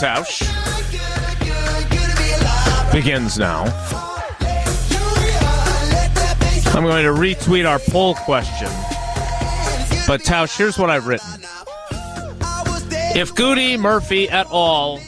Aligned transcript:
Tausch 0.00 0.42
begins 2.92 3.36
now. 3.36 3.64
I'm 6.72 6.84
going 6.84 7.04
to 7.04 7.10
retweet 7.10 7.68
our 7.68 7.80
poll 7.80 8.14
question. 8.14 8.68
But 10.06 10.20
Tausch, 10.20 10.56
here's 10.56 10.78
what 10.78 10.88
I've 10.88 11.08
written. 11.08 11.28
If 13.16 13.34
Gutey, 13.34 13.76
Murphy 13.76 14.28
et 14.28 14.46
al. 14.52 15.00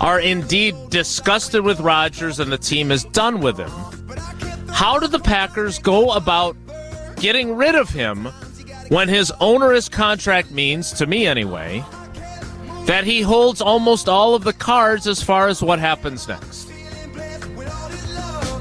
are 0.00 0.20
indeed 0.20 0.76
disgusted 0.90 1.62
with 1.62 1.80
Rodgers 1.80 2.38
and 2.38 2.52
the 2.52 2.58
team 2.58 2.92
is 2.92 3.02
done 3.06 3.40
with 3.40 3.58
him, 3.58 3.70
how 4.68 5.00
do 5.00 5.08
the 5.08 5.18
Packers 5.18 5.80
go 5.80 6.12
about 6.12 6.56
getting 7.16 7.56
rid 7.56 7.74
of 7.74 7.90
him 7.90 8.26
when 8.88 9.08
his 9.08 9.32
onerous 9.40 9.88
contract 9.88 10.52
means, 10.52 10.92
to 10.92 11.06
me 11.08 11.26
anyway, 11.26 11.84
that 12.86 13.04
he 13.04 13.22
holds 13.22 13.60
almost 13.60 14.08
all 14.08 14.34
of 14.34 14.44
the 14.44 14.52
cards 14.52 15.06
as 15.06 15.22
far 15.22 15.48
as 15.48 15.62
what 15.62 15.78
happens 15.78 16.28
next? 16.28 16.70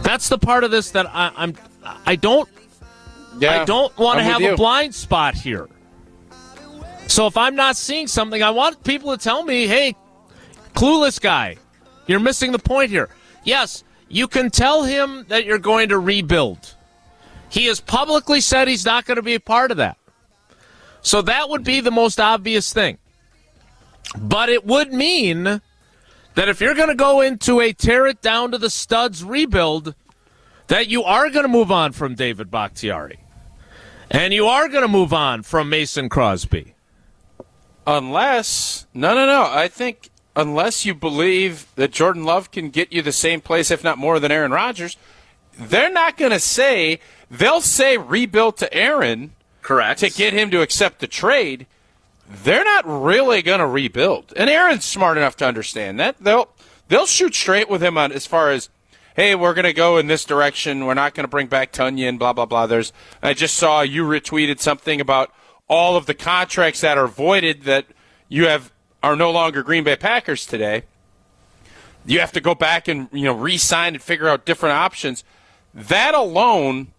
That's 0.03 0.29
the 0.29 0.38
part 0.38 0.63
of 0.63 0.71
this 0.71 0.91
that 0.91 1.07
I, 1.07 1.31
I'm. 1.35 1.55
I 2.05 2.16
don't. 2.16 2.47
Yeah, 3.39 3.61
I 3.61 3.66
don't 3.66 3.95
want 3.97 4.19
to 4.19 4.23
have 4.23 4.41
with 4.41 4.53
a 4.53 4.55
blind 4.55 4.94
spot 4.94 5.33
here. 5.33 5.67
So 7.07 7.27
if 7.27 7.35
I'm 7.35 7.55
not 7.55 7.75
seeing 7.75 8.07
something, 8.07 8.41
I 8.41 8.51
want 8.51 8.83
people 8.83 9.16
to 9.16 9.21
tell 9.21 9.44
me, 9.44 9.67
"Hey, 9.67 9.95
clueless 10.73 11.19
guy, 11.19 11.57
you're 12.07 12.19
missing 12.19 12.51
the 12.51 12.59
point 12.59 12.89
here." 12.89 13.09
Yes, 13.44 13.83
you 14.07 14.27
can 14.27 14.49
tell 14.49 14.83
him 14.83 15.25
that 15.29 15.45
you're 15.45 15.59
going 15.59 15.89
to 15.89 15.99
rebuild. 15.99 16.75
He 17.49 17.66
has 17.66 17.79
publicly 17.79 18.41
said 18.41 18.67
he's 18.67 18.85
not 18.85 19.05
going 19.05 19.17
to 19.17 19.21
be 19.21 19.35
a 19.35 19.39
part 19.39 19.71
of 19.71 19.77
that. 19.77 19.97
So 21.01 21.21
that 21.23 21.49
would 21.49 21.63
be 21.63 21.81
the 21.81 21.91
most 21.91 22.19
obvious 22.19 22.71
thing. 22.71 22.97
But 24.17 24.50
it 24.50 24.66
would 24.66 24.94
mean 24.94 25.61
that 26.36 26.50
if 26.50 26.61
you're 26.61 26.75
going 26.75 26.89
to 26.89 26.95
go 26.95 27.22
into 27.22 27.59
a 27.59 27.73
tear 27.73 28.06
it 28.08 28.22
down 28.22 28.52
to 28.52 28.58
the 28.58 28.69
studs 28.69 29.23
rebuild, 29.23 29.95
that 30.67 30.88
you 30.88 31.03
are 31.03 31.30
going 31.30 31.44
to 31.44 31.50
move 31.50 31.72
on 31.72 31.92
from 31.92 32.16
David 32.16 32.50
Bakhtiari. 32.50 33.19
And 34.09 34.34
you 34.34 34.47
are 34.47 34.69
going 34.69 34.84
to 34.84 34.88
move 34.88 35.14
on 35.14 35.44
from 35.44 35.69
Mason 35.69 36.09
Crosby. 36.09 36.75
Unless, 37.86 38.86
no, 38.94 39.14
no, 39.14 39.25
no. 39.25 39.50
I 39.52 39.67
think 39.67 40.09
unless 40.36 40.86
you 40.86 40.94
believe 40.94 41.67
that 41.75 41.91
Jordan 41.91 42.23
Love 42.23 42.52
can 42.52 42.69
get 42.69 42.94
you 42.94 43.02
the 43.02 43.11
same 43.11 43.41
place, 43.41 43.72
if 43.72 43.84
not 43.84 43.97
more, 43.97 44.19
than 44.19 44.31
Aaron 44.31 44.52
Rodgers, 44.52 44.97
they're 45.58 45.91
not 45.91 46.17
going 46.17 46.31
to 46.31 46.39
say, 46.39 47.00
they'll 47.30 47.61
say 47.61 47.97
rebuild 47.97 48.57
to 48.57 48.73
Aaron 48.73 49.34
Correct. 49.62 50.00
to 50.00 50.09
get 50.09 50.34
him 50.34 50.50
to 50.52 50.62
accept 50.62 51.00
the 51.00 51.07
trade. 51.07 51.68
They're 52.44 52.63
not 52.63 52.85
really 52.88 53.41
going 53.41 53.59
to 53.59 53.67
rebuild. 53.67 54.33
And 54.35 54.49
Aaron's 54.49 54.85
smart 54.85 55.17
enough 55.17 55.35
to 55.38 55.45
understand 55.45 55.99
that. 55.99 56.17
They'll, 56.19 56.49
they'll 56.88 57.05
shoot 57.05 57.35
straight 57.35 57.69
with 57.69 57.83
him 57.83 57.97
on 57.97 58.11
as 58.11 58.25
far 58.25 58.49
as, 58.49 58.69
hey, 59.16 59.35
we're 59.35 59.53
going 59.53 59.66
to 59.66 59.73
go 59.73 59.97
in 59.97 60.07
this 60.07 60.25
direction. 60.25 60.85
We're 60.85 60.95
not 60.95 61.13
going 61.13 61.25
to 61.25 61.29
bring 61.29 61.47
back 61.47 61.72
Tonyan, 61.72 62.17
blah, 62.17 62.33
blah, 62.33 62.45
blah. 62.45 62.66
There's, 62.66 62.91
I 63.22 63.33
just 63.33 63.55
saw 63.55 63.81
you 63.81 64.03
retweeted 64.03 64.59
something 64.59 64.99
about 64.99 65.31
all 65.67 65.95
of 65.95 66.07
the 66.07 66.13
contracts 66.13 66.81
that 66.81 66.97
are 66.97 67.07
voided 67.07 67.63
that 67.63 67.85
you 68.29 68.47
have 68.47 68.72
are 69.03 69.16
no 69.16 69.31
longer 69.31 69.61
Green 69.63 69.83
Bay 69.83 69.95
Packers 69.95 70.45
today. 70.45 70.83
You 72.05 72.19
have 72.19 72.31
to 72.31 72.41
go 72.41 72.55
back 72.55 72.88
and, 72.88 73.09
you 73.11 73.25
know, 73.25 73.33
re-sign 73.33 73.93
and 73.93 74.01
figure 74.01 74.27
out 74.27 74.45
different 74.45 74.75
options. 74.75 75.23
That 75.73 76.16
alone 76.16 76.92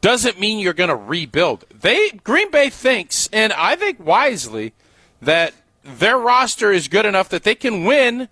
doesn't 0.00 0.38
mean 0.38 0.58
you're 0.58 0.72
going 0.72 0.88
to 0.88 0.96
rebuild. 0.96 1.64
They 1.72 2.10
Green 2.10 2.50
Bay 2.50 2.70
thinks, 2.70 3.28
and 3.32 3.52
I 3.52 3.76
think 3.76 4.04
wisely, 4.04 4.74
that 5.20 5.54
their 5.82 6.18
roster 6.18 6.72
is 6.72 6.88
good 6.88 7.06
enough 7.06 7.28
that 7.30 7.44
they 7.44 7.54
can 7.54 7.84
win 7.84 8.28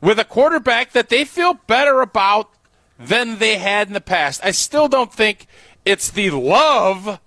with 0.00 0.18
a 0.18 0.24
quarterback 0.24 0.92
that 0.92 1.08
they 1.08 1.24
feel 1.24 1.54
better 1.66 2.00
about 2.00 2.50
than 2.98 3.38
they 3.38 3.58
had 3.58 3.88
in 3.88 3.94
the 3.94 4.00
past. 4.00 4.40
I 4.44 4.50
still 4.50 4.88
don't 4.88 5.12
think 5.12 5.46
it's 5.84 6.10
the 6.10 6.30
love 6.30 7.20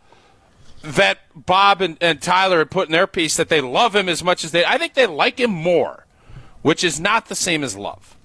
that 0.81 1.19
Bob 1.35 1.81
and, 1.81 1.97
and 2.01 2.21
Tyler 2.21 2.59
had 2.59 2.71
put 2.71 2.87
in 2.87 2.91
their 2.91 3.07
piece 3.07 3.35
that 3.37 3.49
they 3.49 3.61
love 3.61 3.95
him 3.95 4.07
as 4.09 4.23
much 4.23 4.43
as 4.43 4.51
they. 4.51 4.65
I 4.65 4.77
think 4.77 4.93
they 4.93 5.05
like 5.07 5.39
him 5.39 5.51
more, 5.51 6.05
which 6.61 6.83
is 6.83 6.99
not 6.99 7.27
the 7.27 7.35
same 7.35 7.63
as 7.63 7.75
love. 7.75 8.16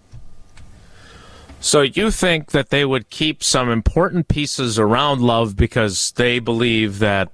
So 1.62 1.82
you 1.82 2.10
think 2.10 2.50
that 2.50 2.70
they 2.70 2.84
would 2.84 3.08
keep 3.08 3.40
some 3.42 3.70
important 3.70 4.26
pieces 4.26 4.80
around 4.80 5.20
Love 5.20 5.56
because 5.56 6.10
they 6.16 6.40
believe 6.40 6.98
that 6.98 7.30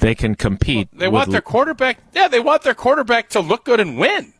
they 0.00 0.16
can 0.16 0.34
compete? 0.34 0.88
They 0.92 1.06
with 1.06 1.14
want 1.14 1.30
their 1.30 1.40
quarterback. 1.40 1.98
Yeah, 2.12 2.26
they 2.26 2.40
want 2.40 2.62
their 2.62 2.74
quarterback 2.74 3.28
to 3.30 3.40
look 3.40 3.64
good 3.64 3.78
and 3.78 3.96
win. 3.96 4.32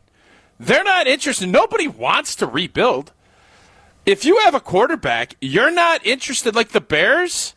They're 0.59 0.83
not 0.83 1.07
interested. 1.07 1.47
Nobody 1.47 1.87
wants 1.87 2.35
to 2.35 2.45
rebuild. 2.45 3.13
If 4.05 4.25
you 4.25 4.37
have 4.39 4.53
a 4.53 4.59
quarterback, 4.59 5.35
you're 5.39 5.71
not 5.71 6.05
interested. 6.05 6.53
Like 6.53 6.69
the 6.69 6.81
Bears, 6.81 7.55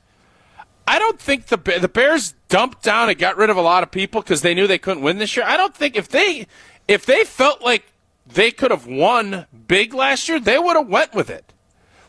I 0.87 1.01
don't 1.01 1.19
think 1.19 1.47
the 1.47 1.57
the 1.57 1.89
Bears 1.89 2.35
dumped 2.49 2.85
down 2.85 3.09
and 3.09 3.19
got 3.19 3.37
rid 3.37 3.51
of 3.51 3.57
a 3.57 3.63
lot 3.63 3.83
of 3.83 3.91
people 3.91 4.23
because 4.23 4.43
they 4.43 4.55
knew 4.55 4.69
they 4.69 4.79
couldn't 4.79 5.03
win 5.03 5.19
this 5.19 5.37
year. 5.37 5.45
I 5.45 5.57
don't 5.57 5.75
think 5.75 5.97
if 5.97 6.09
they 6.09 6.47
if 6.87 7.05
they 7.05 7.25
felt 7.25 7.63
like 7.63 7.87
they 8.27 8.53
could 8.53 8.71
have 8.71 8.87
won 8.87 9.47
big 9.67 9.93
last 9.93 10.29
year, 10.29 10.39
they 10.39 10.59
would 10.59 10.77
have 10.77 10.89
went 10.89 11.15
with 11.15 11.31
it. 11.31 11.53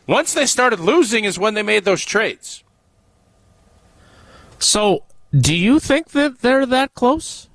Once 0.06 0.34
they 0.34 0.46
started 0.46 0.80
losing 0.80 1.24
is 1.24 1.38
when 1.38 1.54
they 1.54 1.62
made 1.62 1.84
those 1.84 2.04
trades. 2.04 2.62
So, 4.58 5.04
do 5.36 5.54
you 5.54 5.80
think 5.80 6.10
that 6.10 6.40
they're 6.40 6.66
that 6.66 6.94
close? 6.94 7.48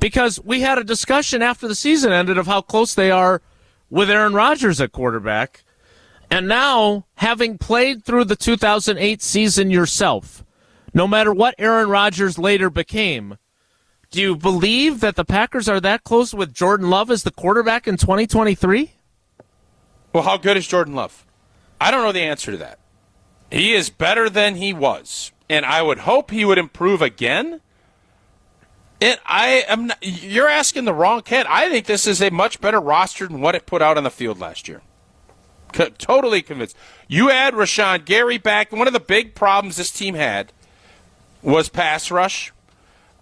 Because 0.00 0.40
we 0.42 0.60
had 0.60 0.78
a 0.78 0.84
discussion 0.84 1.42
after 1.42 1.68
the 1.68 1.74
season 1.74 2.12
ended 2.12 2.38
of 2.38 2.46
how 2.46 2.62
close 2.62 2.94
they 2.94 3.10
are 3.10 3.42
with 3.90 4.10
Aaron 4.10 4.32
Rodgers 4.32 4.80
at 4.80 4.92
quarterback. 4.92 5.64
And 6.30 6.46
now, 6.46 7.06
having 7.16 7.58
played 7.58 8.04
through 8.04 8.24
the 8.26 8.36
2008 8.36 9.20
season 9.20 9.70
yourself, 9.70 10.44
no 10.94 11.08
matter 11.08 11.32
what 11.34 11.56
Aaron 11.58 11.88
Rodgers 11.88 12.38
later 12.38 12.70
became, 12.70 13.36
do 14.10 14.20
you 14.20 14.36
believe 14.36 15.00
that 15.00 15.16
the 15.16 15.24
Packers 15.24 15.68
are 15.68 15.80
that 15.80 16.04
close 16.04 16.32
with 16.32 16.54
Jordan 16.54 16.88
Love 16.88 17.10
as 17.10 17.24
the 17.24 17.30
quarterback 17.30 17.86
in 17.86 17.96
2023? 17.96 18.92
Well, 20.12 20.22
how 20.22 20.36
good 20.36 20.56
is 20.56 20.66
Jordan 20.66 20.94
Love? 20.94 21.26
I 21.80 21.90
don't 21.90 22.02
know 22.02 22.12
the 22.12 22.20
answer 22.20 22.52
to 22.52 22.58
that. 22.58 22.78
He 23.50 23.72
is 23.72 23.90
better 23.90 24.28
than 24.28 24.56
he 24.56 24.72
was, 24.72 25.32
and 25.48 25.64
I 25.64 25.82
would 25.82 25.98
hope 26.00 26.30
he 26.30 26.44
would 26.44 26.58
improve 26.58 27.02
again. 27.02 27.60
And 29.00 29.18
I 29.24 29.64
am 29.66 29.86
not, 29.88 29.98
you're 30.02 30.48
asking 30.48 30.84
the 30.84 30.92
wrong 30.92 31.22
kid. 31.22 31.46
I 31.48 31.70
think 31.70 31.86
this 31.86 32.06
is 32.06 32.20
a 32.20 32.30
much 32.30 32.60
better 32.60 32.78
roster 32.78 33.26
than 33.26 33.40
what 33.40 33.54
it 33.54 33.66
put 33.66 33.80
out 33.80 33.96
on 33.96 34.04
the 34.04 34.10
field 34.10 34.38
last 34.38 34.68
year. 34.68 34.82
Totally 35.72 36.42
convinced. 36.42 36.76
You 37.08 37.30
add 37.30 37.54
Rashan 37.54 38.04
Gary 38.04 38.38
back. 38.38 38.72
One 38.72 38.86
of 38.86 38.92
the 38.92 39.00
big 39.00 39.34
problems 39.34 39.76
this 39.76 39.90
team 39.90 40.14
had 40.14 40.52
was 41.42 41.68
pass 41.68 42.10
rush. 42.10 42.52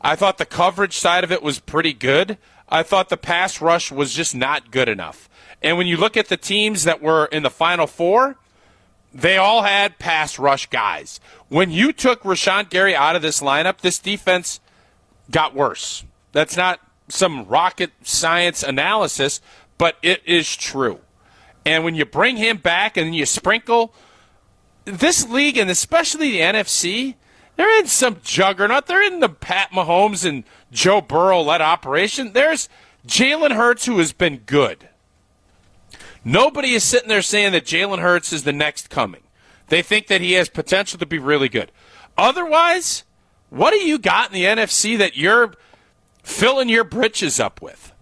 I 0.00 0.16
thought 0.16 0.38
the 0.38 0.46
coverage 0.46 0.96
side 0.96 1.24
of 1.24 1.32
it 1.32 1.42
was 1.42 1.58
pretty 1.58 1.92
good. 1.92 2.38
I 2.68 2.82
thought 2.82 3.08
the 3.08 3.16
pass 3.16 3.60
rush 3.60 3.92
was 3.92 4.14
just 4.14 4.34
not 4.34 4.70
good 4.70 4.88
enough. 4.88 5.28
And 5.62 5.76
when 5.76 5.86
you 5.86 5.96
look 5.96 6.16
at 6.16 6.28
the 6.28 6.36
teams 6.36 6.84
that 6.84 7.02
were 7.02 7.26
in 7.26 7.42
the 7.42 7.50
Final 7.50 7.86
Four, 7.86 8.36
they 9.12 9.36
all 9.36 9.62
had 9.62 9.98
pass 9.98 10.38
rush 10.38 10.66
guys. 10.66 11.20
When 11.48 11.70
you 11.70 11.92
took 11.92 12.22
Rashan 12.22 12.68
Gary 12.70 12.94
out 12.94 13.16
of 13.16 13.22
this 13.22 13.40
lineup, 13.40 13.78
this 13.78 13.98
defense 13.98 14.60
got 15.30 15.54
worse. 15.54 16.04
That's 16.32 16.56
not 16.56 16.80
some 17.08 17.46
rocket 17.46 17.92
science 18.02 18.62
analysis, 18.62 19.40
but 19.78 19.96
it 20.02 20.22
is 20.26 20.54
true. 20.54 21.00
And 21.64 21.84
when 21.84 21.94
you 21.94 22.04
bring 22.04 22.36
him 22.36 22.58
back 22.58 22.96
and 22.96 23.14
you 23.14 23.26
sprinkle 23.26 23.94
this 24.84 25.28
league 25.28 25.58
and 25.58 25.70
especially 25.70 26.32
the 26.32 26.40
NFC, 26.40 27.14
they're 27.56 27.78
in 27.80 27.86
some 27.86 28.18
juggernaut. 28.22 28.86
They're 28.86 29.02
in 29.02 29.20
the 29.20 29.28
Pat 29.28 29.70
Mahomes 29.72 30.26
and 30.26 30.44
Joe 30.70 31.00
Burrow 31.00 31.42
led 31.42 31.60
operation. 31.60 32.32
There's 32.32 32.68
Jalen 33.06 33.54
Hurts, 33.54 33.86
who 33.86 33.98
has 33.98 34.12
been 34.12 34.38
good. 34.38 34.88
Nobody 36.24 36.72
is 36.72 36.84
sitting 36.84 37.08
there 37.08 37.22
saying 37.22 37.52
that 37.52 37.64
Jalen 37.64 38.00
Hurts 38.00 38.32
is 38.32 38.44
the 38.44 38.52
next 38.52 38.90
coming. 38.90 39.22
They 39.68 39.82
think 39.82 40.06
that 40.08 40.20
he 40.20 40.32
has 40.32 40.48
potential 40.48 40.98
to 40.98 41.06
be 41.06 41.18
really 41.18 41.48
good. 41.48 41.70
Otherwise, 42.16 43.04
what 43.50 43.70
do 43.70 43.78
you 43.78 43.98
got 43.98 44.28
in 44.28 44.34
the 44.34 44.44
NFC 44.44 44.98
that 44.98 45.16
you're 45.16 45.54
filling 46.22 46.68
your 46.68 46.84
britches 46.84 47.38
up 47.38 47.62
with? 47.62 47.92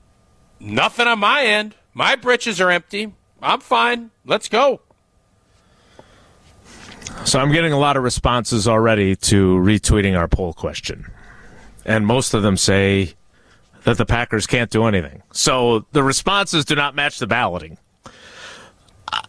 Nothing 0.58 1.06
on 1.06 1.18
my 1.18 1.44
end. 1.44 1.74
My 1.92 2.16
britches 2.16 2.60
are 2.60 2.70
empty. 2.70 3.12
I'm 3.42 3.60
fine. 3.60 4.10
Let's 4.24 4.48
go. 4.48 4.80
So 7.24 7.38
I'm 7.38 7.52
getting 7.52 7.72
a 7.72 7.78
lot 7.78 7.96
of 7.96 8.02
responses 8.02 8.68
already 8.68 9.16
to 9.16 9.56
retweeting 9.56 10.18
our 10.18 10.28
poll 10.28 10.52
question. 10.52 11.10
And 11.84 12.06
most 12.06 12.34
of 12.34 12.42
them 12.42 12.56
say 12.56 13.14
that 13.84 13.96
the 13.96 14.04
Packers 14.04 14.46
can't 14.46 14.70
do 14.70 14.84
anything. 14.84 15.22
So 15.32 15.86
the 15.92 16.02
responses 16.02 16.64
do 16.64 16.74
not 16.74 16.94
match 16.94 17.18
the 17.18 17.26
balloting. 17.26 17.78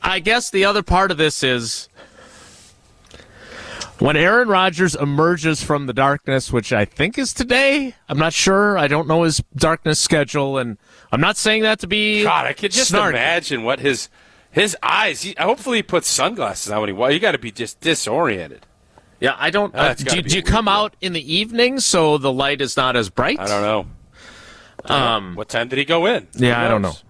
I- 0.02 0.20
guess 0.20 0.50
the 0.50 0.66
other 0.66 0.84
part 0.84 1.12
of 1.12 1.18
this 1.18 1.44
is 1.44 1.90
When 4.00 4.16
Aaron 4.16 4.48
Rodgers 4.48 4.94
emerges 4.96 5.64
from 5.64 5.88
the 5.88 5.94
darkness, 5.94 6.52
which 6.54 6.72
I 6.72 6.86
think 6.86 7.18
is 7.18 7.34
today, 7.34 7.96
I'm 8.08 8.20
not 8.20 8.32
sure. 8.34 8.78
I 8.78 8.88
don't 8.88 9.08
know 9.08 9.24
his 9.24 9.42
darkness 9.56 10.00
schedule, 10.00 10.58
and 10.60 10.78
I'm 11.12 11.20
not 11.22 11.36
saying 11.36 11.64
that 11.64 11.80
to 11.80 11.88
be. 11.88 12.22
God, 12.24 12.46
I 12.46 12.54
could 12.54 12.72
just 12.72 12.94
snarky. 12.94 13.10
imagine 13.12 13.64
what 13.64 13.80
his 13.80 14.10
his 14.52 14.78
eyes. 14.84 15.22
He, 15.24 15.36
hopefully, 15.40 15.80
he 15.80 15.84
puts 15.84 16.08
sunglasses 16.08 16.72
on 16.72 16.80
when 16.82 16.90
he 16.90 16.94
walks. 16.94 17.14
You 17.16 17.20
got 17.20 17.32
to 17.32 17.40
be 17.40 17.52
just 17.52 17.80
disoriented. 17.82 18.66
Yeah, 19.20 19.36
I 19.38 19.50
don't. 19.50 19.74
Oh, 19.74 19.80
Uh, 19.80 19.94
do, 19.96 20.22
do 20.22 20.36
you 20.36 20.44
come 20.44 20.68
out 20.68 20.96
in 21.02 21.14
the 21.14 21.34
evening 21.36 21.80
so 21.80 22.20
the 22.20 22.32
light 22.32 22.62
is 22.62 22.78
not 22.78 22.96
as 22.96 23.10
bright? 23.10 23.40
I 23.40 23.48
don't 23.48 23.64
know. 23.64 23.86
Um, 24.94 25.36
what 25.36 25.50
time 25.50 25.70
did 25.70 25.80
he 25.80 25.86
go 25.86 26.06
in? 26.06 26.28
Who 26.38 26.46
Yeah, 26.46 26.64
I 26.64 26.68
don't 26.68 26.84
knows? 26.84 27.04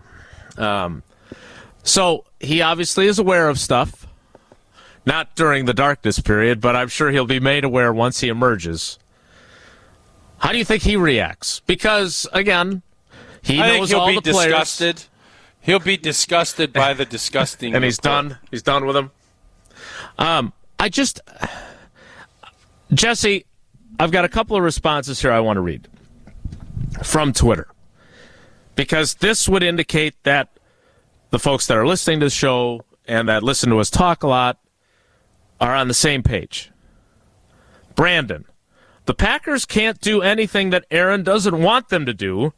So 1.84 2.24
he 2.39 2.62
obviously 2.62 3.07
is 3.07 3.19
aware 3.19 3.50
of 3.50 3.60
stuff. 3.60 4.07
Not 5.06 5.36
during 5.36 5.66
the 5.66 5.74
darkness 5.74 6.19
period, 6.19 6.60
but 6.60 6.75
I'm 6.75 6.89
sure 6.89 7.12
he'll 7.12 7.25
be 7.25 7.39
made 7.39 7.63
aware 7.63 7.94
once 7.94 8.19
he 8.19 8.28
emerges. 8.28 9.00
How 10.39 10.51
do 10.51 10.57
you 10.57 10.66
think 10.66 10.84
he 10.84 10.98
reacts? 10.98 11.62
Because 11.62 12.28
again, 12.34 12.81
he 13.42 13.62
I 13.62 13.69
think 13.69 13.81
knows 13.81 13.89
he'll 13.89 14.00
all 14.01 14.07
be 14.07 14.16
the 14.16 14.31
players, 14.31 14.51
disgusted. 14.51 15.04
He'll 15.62 15.80
be 15.80 15.98
disgusted 15.98 16.74
by 16.74 16.94
the 16.94 17.06
disgusting, 17.06 17.74
and 17.75 17.84
he's 17.84 17.98
report. 17.98 18.30
done. 18.30 18.38
He's 18.51 18.62
done 18.62 18.86
with 18.86 18.95
him. 18.95 19.12
Um, 20.18 20.54
I 20.80 20.90
just, 20.90 21.22
Jesse, 22.94 23.45
I've 24.00 24.12
got 24.12 24.25
a 24.25 24.30
couple 24.30 24.57
of 24.57 24.63
responses 24.63 25.22
here 25.22 25.31
I 25.31 25.40
want 25.40 25.57
to 25.57 25.62
read 25.62 25.88
from 27.04 27.33
Twitter 27.33 27.68
because 28.75 29.16
this 29.16 29.50
would 29.50 29.63
indicate 29.63 30.22
that 30.24 30.50
the 31.30 31.40
folks 31.40 31.68
that 31.68 31.78
are 31.78 31.88
listening 31.88 32.20
to 32.20 32.28
the 32.28 32.32
show 32.32 32.82
and 33.08 33.28
that 33.30 33.44
listen 33.44 33.70
to 33.70 33.80
us 33.80 33.90
talk 33.90 34.24
a 34.24 34.28
lot 34.28 34.60
are 35.60 35.76
on 35.76 35.88
the 35.88 35.94
same 35.94 36.24
page. 36.24 36.72
Brandon, 37.96 38.46
the 39.06 39.14
Packers 39.14 39.66
can't 39.66 40.00
do 40.00 40.22
anything 40.22 40.70
that 40.70 40.86
Aaron 40.92 41.24
doesn't 41.24 41.60
want 41.60 41.90
them 41.90 42.06
to 42.06 42.14
do. 42.14 42.54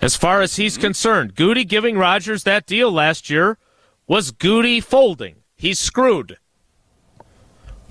As 0.00 0.14
far 0.14 0.42
as 0.42 0.56
he's 0.56 0.78
concerned, 0.78 1.34
Gutey 1.34 1.66
giving 1.66 1.98
Rodgers 1.98 2.44
that 2.44 2.66
deal 2.66 2.92
last 2.92 3.28
year 3.28 3.58
was 4.06 4.30
Gutey 4.30 4.82
folding. 4.82 5.42
He's 5.56 5.80
screwed. 5.80 6.38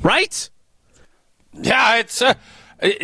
Right? 0.01 0.49
Yeah, 1.51 1.97
it's 1.97 2.21
uh, 2.21 2.35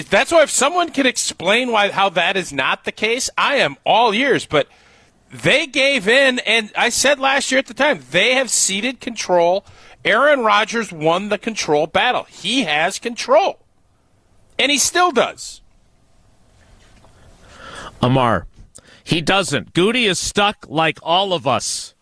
that's 0.09 0.31
why 0.31 0.43
if 0.43 0.51
someone 0.51 0.91
can 0.91 1.05
explain 1.05 1.71
why 1.71 1.89
how 1.91 2.09
that 2.09 2.37
is 2.37 2.53
not 2.53 2.85
the 2.85 2.91
case, 2.91 3.29
I 3.37 3.55
am 3.55 3.75
all 3.85 4.13
ears. 4.13 4.45
But 4.45 4.67
they 5.33 5.65
gave 5.65 6.07
in, 6.07 6.39
and 6.39 6.71
I 6.77 6.89
said 6.89 7.19
last 7.19 7.51
year 7.51 7.59
at 7.59 7.65
the 7.65 7.73
time 7.73 8.01
they 8.11 8.35
have 8.35 8.51
ceded 8.51 8.99
control. 8.99 9.65
Aaron 10.05 10.41
Rodgers 10.41 10.91
won 10.91 11.29
the 11.29 11.37
control 11.37 11.87
battle. 11.87 12.23
He 12.23 12.63
has 12.63 12.99
control, 12.99 13.59
and 14.59 14.71
he 14.71 14.77
still 14.77 15.11
does. 15.11 15.61
Amar, 18.01 18.45
he 19.03 19.21
doesn't. 19.21 19.73
Gutey 19.73 20.07
is 20.07 20.19
stuck 20.19 20.65
like 20.69 20.99
all 21.01 21.33
of 21.33 21.47
us. 21.47 21.95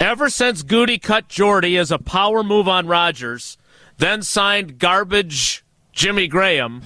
Ever 0.00 0.30
since 0.30 0.62
Gutey 0.62 1.00
cut 1.00 1.28
Jordy 1.28 1.76
as 1.76 1.90
a 1.90 1.98
power 1.98 2.42
move 2.42 2.68
on 2.68 2.86
Rodgers, 2.86 3.58
then 3.98 4.22
signed 4.22 4.78
garbage 4.78 5.64
Jimmy 5.92 6.28
Graham, 6.28 6.82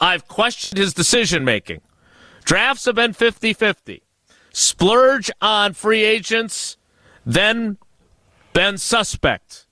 I've 0.00 0.26
questioned 0.28 0.78
his 0.78 0.94
decision 0.94 1.44
making. 1.44 1.80
Drafts 2.44 2.84
have 2.86 2.94
been 2.94 3.12
50 3.12 3.52
50. 3.52 4.03
Splurge 4.56 5.32
on 5.40 5.72
free 5.72 6.04
agents, 6.04 6.76
then 7.26 7.76
been 8.52 8.78
suspect. 8.78 9.66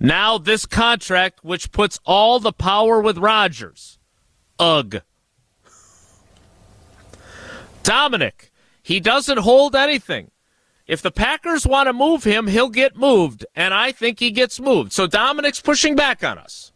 Now 0.00 0.38
this 0.38 0.64
contract, 0.64 1.44
which 1.44 1.70
puts 1.70 2.00
all 2.06 2.40
the 2.40 2.52
power 2.52 2.98
with 2.98 3.18
Rodgers. 3.18 3.98
Ugh. 4.58 5.02
Dominic, 7.82 8.50
he 8.82 9.00
doesn't 9.00 9.38
hold 9.38 9.76
anything. 9.76 10.30
If 10.86 11.02
the 11.02 11.10
Packers 11.10 11.66
want 11.66 11.88
to 11.88 11.92
move 11.92 12.24
him, 12.24 12.46
he'll 12.46 12.70
get 12.70 12.96
moved, 12.96 13.44
and 13.54 13.74
I 13.74 13.92
think 13.92 14.18
he 14.18 14.30
gets 14.30 14.58
moved. 14.58 14.94
So 14.94 15.06
Dominic's 15.06 15.60
pushing 15.60 15.94
back 15.94 16.24
on 16.24 16.38
us. 16.38 16.72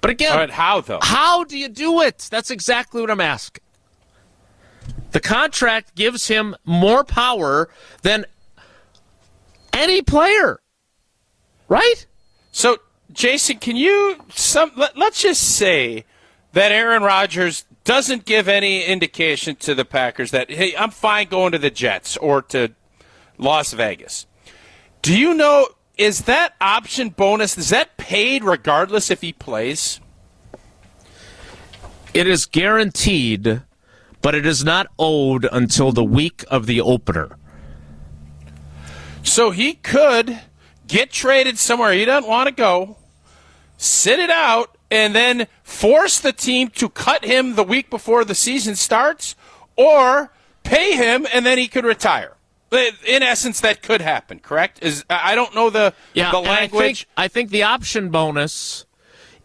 But 0.00 0.10
again, 0.10 0.36
right, 0.36 0.50
how 0.50 0.80
though? 0.80 0.98
how 1.00 1.44
do 1.44 1.56
you 1.56 1.68
do 1.68 2.00
it? 2.00 2.26
That's 2.32 2.50
exactly 2.50 3.00
what 3.00 3.12
I'm 3.12 3.20
asking. 3.20 3.63
The 5.14 5.20
contract 5.20 5.94
gives 5.94 6.26
him 6.26 6.56
more 6.64 7.04
power 7.04 7.68
than 8.02 8.26
any 9.72 10.02
player, 10.02 10.58
right? 11.68 12.04
So, 12.50 12.78
Jason, 13.12 13.58
can 13.58 13.76
you 13.76 14.16
some? 14.34 14.72
Let, 14.76 14.98
let's 14.98 15.22
just 15.22 15.40
say 15.40 16.04
that 16.52 16.72
Aaron 16.72 17.04
Rodgers 17.04 17.64
doesn't 17.84 18.24
give 18.24 18.48
any 18.48 18.82
indication 18.82 19.54
to 19.56 19.76
the 19.76 19.84
Packers 19.84 20.32
that 20.32 20.50
hey, 20.50 20.74
I'm 20.76 20.90
fine 20.90 21.28
going 21.28 21.52
to 21.52 21.58
the 21.58 21.70
Jets 21.70 22.16
or 22.16 22.42
to 22.42 22.72
Las 23.38 23.72
Vegas. 23.72 24.26
Do 25.00 25.16
you 25.16 25.32
know? 25.32 25.68
Is 25.96 26.22
that 26.22 26.54
option 26.60 27.10
bonus? 27.10 27.56
Is 27.56 27.68
that 27.68 27.96
paid 27.98 28.42
regardless 28.42 29.12
if 29.12 29.20
he 29.20 29.32
plays? 29.32 30.00
It 32.12 32.26
is 32.26 32.46
guaranteed, 32.46 33.62
but 34.24 34.34
it 34.34 34.46
is 34.46 34.64
not 34.64 34.86
owed 34.98 35.46
until 35.52 35.92
the 35.92 36.02
week 36.02 36.46
of 36.48 36.64
the 36.64 36.80
opener. 36.80 37.36
So 39.22 39.50
he 39.50 39.74
could 39.74 40.40
get 40.86 41.10
traded 41.10 41.58
somewhere 41.58 41.92
he 41.92 42.06
doesn't 42.06 42.26
want 42.28 42.48
to 42.48 42.54
go, 42.54 42.96
sit 43.76 44.18
it 44.18 44.30
out, 44.30 44.78
and 44.90 45.14
then 45.14 45.46
force 45.62 46.18
the 46.18 46.32
team 46.32 46.70
to 46.70 46.88
cut 46.88 47.26
him 47.26 47.54
the 47.54 47.62
week 47.62 47.90
before 47.90 48.24
the 48.24 48.34
season 48.34 48.76
starts, 48.76 49.36
or 49.76 50.32
pay 50.62 50.96
him 50.96 51.26
and 51.30 51.44
then 51.44 51.58
he 51.58 51.68
could 51.68 51.84
retire. 51.84 52.32
In 52.72 53.22
essence, 53.22 53.60
that 53.60 53.82
could 53.82 54.00
happen. 54.00 54.38
Correct? 54.38 54.82
Is 54.82 55.04
I 55.10 55.34
don't 55.34 55.54
know 55.54 55.68
the 55.68 55.92
Yeah, 56.14 56.30
the 56.30 56.38
and 56.38 56.46
I 56.46 56.50
language. 56.60 57.00
think, 57.00 57.08
I 57.18 57.28
think 57.28 57.50
the 57.50 57.64
option 57.64 58.08
bonus 58.08 58.86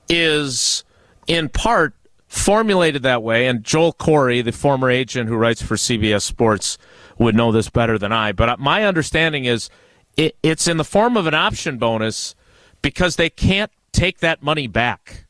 is 0.07 0.85
in 1.27 1.49
part 1.49 1.95
formulated 2.29 3.03
that 3.03 3.21
way, 3.23 3.47
and 3.47 3.63
Joel 3.63 3.91
Corry, 3.91 4.43
the 4.43 4.51
former 4.51 4.89
agent 4.89 5.27
who 5.27 5.35
writes 5.35 5.61
for 5.61 5.75
CBS 5.75 6.21
Sports, 6.21 6.77
would 7.17 7.35
know 7.35 7.51
this 7.51 7.69
better 7.69 7.97
than 7.97 8.13
I. 8.13 8.31
But 8.31 8.59
my 8.59 8.85
understanding 8.85 9.45
is 9.45 9.69
it, 10.15 10.37
it's 10.41 10.67
in 10.67 10.77
the 10.77 10.85
form 10.85 11.17
of 11.17 11.27
an 11.27 11.33
option 11.33 11.77
bonus 11.77 12.35
because 12.81 13.15
they 13.17 13.29
can't 13.29 13.71
take 13.91 14.19
that 14.19 14.41
money 14.41 14.67
back. 14.67 15.25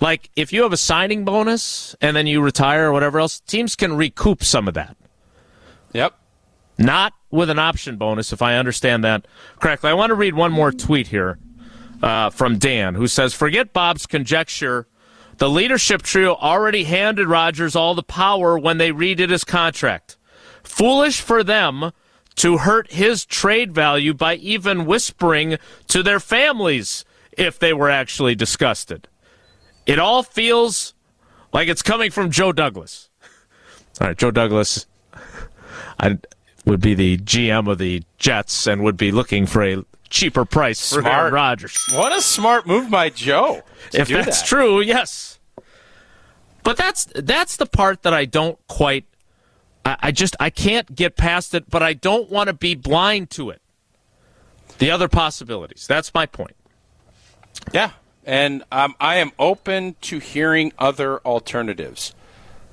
Like 0.00 0.30
if 0.36 0.52
you 0.52 0.62
have 0.62 0.72
a 0.72 0.78
signing 0.78 1.24
bonus 1.24 1.94
and 2.00 2.16
then 2.16 2.26
you 2.26 2.40
retire 2.40 2.88
or 2.88 2.92
whatever 2.92 3.18
else, 3.18 3.40
teams 3.40 3.76
can 3.76 3.96
recoup 3.96 4.42
some 4.42 4.66
of 4.66 4.74
that 4.74 4.96
Yep. 5.92 6.14
not 6.78 7.12
with 7.30 7.50
an 7.50 7.58
option 7.58 7.96
bonus, 7.96 8.32
if 8.32 8.40
I 8.42 8.56
understand 8.56 9.04
that 9.04 9.26
correctly. 9.60 9.90
I 9.90 9.94
want 9.94 10.10
to 10.10 10.14
read 10.14 10.34
one 10.34 10.52
more 10.52 10.72
tweet 10.72 11.08
here 11.08 11.38
uh, 12.02 12.30
from 12.30 12.58
Dan, 12.58 12.94
who 12.94 13.06
says, 13.06 13.34
Forget 13.34 13.72
Bob's 13.72 14.06
conjecture. 14.06 14.86
The 15.38 15.50
leadership 15.50 16.02
trio 16.02 16.34
already 16.36 16.84
handed 16.84 17.26
Rodgers 17.26 17.74
all 17.74 17.94
the 17.94 18.02
power 18.02 18.58
when 18.58 18.78
they 18.78 18.90
redid 18.90 19.30
his 19.30 19.44
contract. 19.44 20.16
Foolish 20.62 21.20
for 21.20 21.42
them 21.42 21.92
to 22.36 22.58
hurt 22.58 22.90
his 22.92 23.24
trade 23.24 23.72
value 23.72 24.14
by 24.14 24.36
even 24.36 24.86
whispering 24.86 25.58
to 25.88 26.02
their 26.02 26.20
families 26.20 27.04
if 27.32 27.58
they 27.58 27.72
were 27.72 27.90
actually 27.90 28.34
disgusted. 28.34 29.08
It 29.86 29.98
all 29.98 30.22
feels 30.22 30.94
like 31.52 31.68
it's 31.68 31.82
coming 31.82 32.10
from 32.10 32.30
Joe 32.30 32.52
Douglas. 32.52 33.10
All 34.00 34.08
right, 34.08 34.18
Joe 34.18 34.30
Douglas 34.30 34.86
I 35.98 36.18
would 36.64 36.80
be 36.80 36.94
the 36.94 37.18
GM 37.18 37.70
of 37.70 37.78
the 37.78 38.02
Jets 38.18 38.66
and 38.66 38.82
would 38.82 38.96
be 38.96 39.12
looking 39.12 39.46
for 39.46 39.62
a 39.62 39.84
cheaper 40.14 40.44
price 40.44 40.92
for 40.92 41.00
Smart. 41.00 41.14
Aaron 41.14 41.34
Rodgers. 41.34 41.76
What 41.92 42.16
a 42.16 42.22
smart 42.22 42.66
move 42.66 42.90
by 42.90 43.10
Joe. 43.10 43.62
If 43.92 44.08
that's 44.08 44.40
that. 44.40 44.46
true, 44.46 44.80
yes. 44.80 45.40
But 46.62 46.78
that's 46.78 47.06
that's 47.14 47.56
the 47.56 47.66
part 47.66 48.02
that 48.02 48.14
I 48.14 48.24
don't 48.24 48.58
quite. 48.68 49.04
I, 49.84 49.96
I 50.04 50.12
just 50.12 50.36
I 50.40 50.48
can't 50.48 50.94
get 50.94 51.16
past 51.16 51.54
it, 51.54 51.68
but 51.68 51.82
I 51.82 51.92
don't 51.92 52.30
want 52.30 52.46
to 52.46 52.54
be 52.54 52.74
blind 52.74 53.30
to 53.30 53.50
it. 53.50 53.60
The 54.78 54.90
other 54.90 55.08
possibilities. 55.08 55.86
That's 55.86 56.14
my 56.14 56.26
point. 56.26 56.56
Yeah, 57.72 57.90
and 58.24 58.64
um, 58.72 58.94
I 58.98 59.16
am 59.16 59.32
open 59.38 59.96
to 60.02 60.18
hearing 60.20 60.72
other 60.78 61.18
alternatives, 61.20 62.14